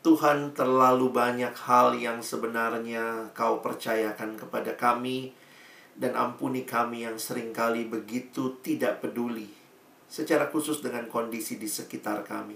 Tuhan 0.00 0.54
terlalu 0.54 1.10
banyak 1.10 1.50
hal 1.66 1.98
yang 1.98 2.22
sebenarnya 2.22 3.34
kau 3.34 3.58
percayakan 3.58 4.38
kepada 4.38 4.78
kami 4.78 5.34
dan 5.98 6.14
ampuni 6.14 6.62
kami 6.62 7.02
yang 7.02 7.18
sering 7.18 7.50
kali 7.50 7.90
begitu 7.90 8.54
tidak 8.62 9.02
peduli 9.02 9.50
secara 10.06 10.46
khusus 10.46 10.78
dengan 10.78 11.10
kondisi 11.10 11.58
di 11.58 11.66
sekitar 11.66 12.22
kami. 12.22 12.54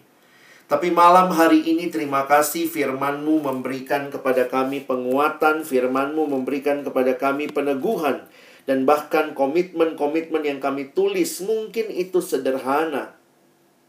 Tapi 0.71 0.95
malam 0.95 1.35
hari 1.35 1.67
ini 1.67 1.91
terima 1.91 2.31
kasih 2.31 2.71
firmanmu 2.71 3.43
memberikan 3.43 4.07
kepada 4.07 4.47
kami 4.47 4.87
penguatan, 4.87 5.67
firmanmu 5.67 6.31
memberikan 6.31 6.87
kepada 6.87 7.19
kami 7.19 7.51
peneguhan, 7.51 8.23
dan 8.71 8.87
bahkan 8.87 9.35
komitmen-komitmen 9.35 10.47
yang 10.47 10.63
kami 10.63 10.95
tulis 10.95 11.43
mungkin 11.43 11.91
itu 11.91 12.23
sederhana, 12.23 13.19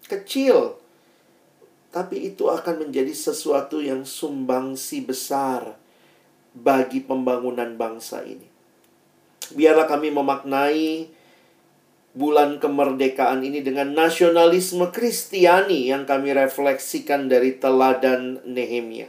kecil, 0.09 0.82
tapi 1.93 2.34
itu 2.34 2.49
akan 2.49 2.89
menjadi 2.89 3.13
sesuatu 3.13 3.77
yang 3.77 4.01
sumbangsi 4.01 5.05
besar 5.05 5.77
bagi 6.57 7.05
pembangunan 7.05 7.77
bangsa 7.77 8.25
ini. 8.25 8.49
Biarlah 9.53 9.86
kami 9.86 10.09
memaknai 10.09 11.13
bulan 12.12 12.59
kemerdekaan 12.59 13.39
ini 13.39 13.64
dengan 13.64 13.95
nasionalisme 13.95 14.91
Kristiani 14.91 15.88
yang 15.88 16.03
kami 16.03 16.36
refleksikan 16.36 17.32
dari 17.32 17.55
teladan 17.55 18.43
Nehemia. 18.43 19.07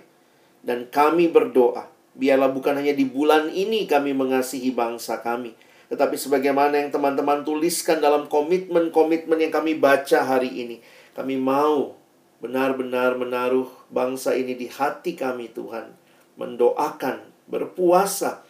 Dan 0.63 0.87
kami 0.87 1.27
berdoa, 1.27 1.91
biarlah 2.15 2.55
bukan 2.55 2.79
hanya 2.79 2.95
di 2.95 3.03
bulan 3.03 3.51
ini 3.51 3.91
kami 3.91 4.15
mengasihi 4.15 4.71
bangsa 4.71 5.19
kami, 5.19 5.59
tetapi 5.91 6.15
sebagaimana 6.15 6.79
yang 6.79 6.95
teman-teman 6.95 7.43
tuliskan 7.43 7.99
dalam 7.99 8.31
komitmen-komitmen 8.31 9.43
yang 9.43 9.51
kami 9.51 9.75
baca 9.75 10.23
hari 10.23 10.49
ini, 10.55 10.79
kami 11.19 11.35
mau 11.35 11.99
benar-benar 12.39 13.19
menaruh 13.19 13.67
bangsa 13.91 14.39
ini 14.39 14.55
di 14.55 14.71
hati 14.71 15.19
kami 15.19 15.51
Tuhan. 15.51 15.95
Mendoakan, 16.39 17.29
berpuasa, 17.51 18.41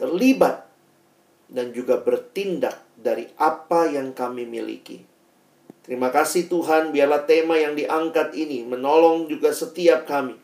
terlibat, 0.00 0.66
dan 1.46 1.70
juga 1.70 2.00
bertindak 2.00 2.85
dari 2.96 3.28
apa 3.36 3.92
yang 3.92 4.16
kami 4.16 4.48
miliki. 4.48 5.04
Terima 5.86 6.10
kasih 6.10 6.50
Tuhan, 6.50 6.90
biarlah 6.90 7.28
tema 7.30 7.54
yang 7.54 7.78
diangkat 7.78 8.34
ini 8.34 8.66
menolong 8.66 9.30
juga 9.30 9.54
setiap 9.54 10.02
kami 10.02 10.34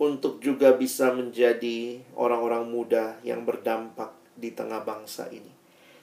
untuk 0.00 0.40
juga 0.40 0.72
bisa 0.72 1.12
menjadi 1.12 2.00
orang-orang 2.16 2.64
muda 2.64 3.20
yang 3.20 3.44
berdampak 3.44 4.12
di 4.32 4.52
tengah 4.56 4.80
bangsa 4.84 5.28
ini. 5.28 5.52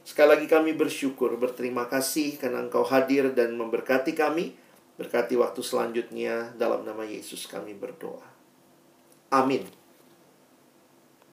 Sekali 0.04 0.36
lagi 0.36 0.48
kami 0.52 0.76
bersyukur, 0.76 1.34
berterima 1.40 1.88
kasih 1.88 2.36
karena 2.36 2.60
Engkau 2.60 2.84
hadir 2.84 3.32
dan 3.32 3.56
memberkati 3.56 4.12
kami. 4.14 4.54
Berkati 4.94 5.34
waktu 5.40 5.62
selanjutnya 5.66 6.54
dalam 6.54 6.86
nama 6.86 7.02
Yesus 7.02 7.50
kami 7.50 7.74
berdoa. 7.74 8.30
Amin. 9.34 9.83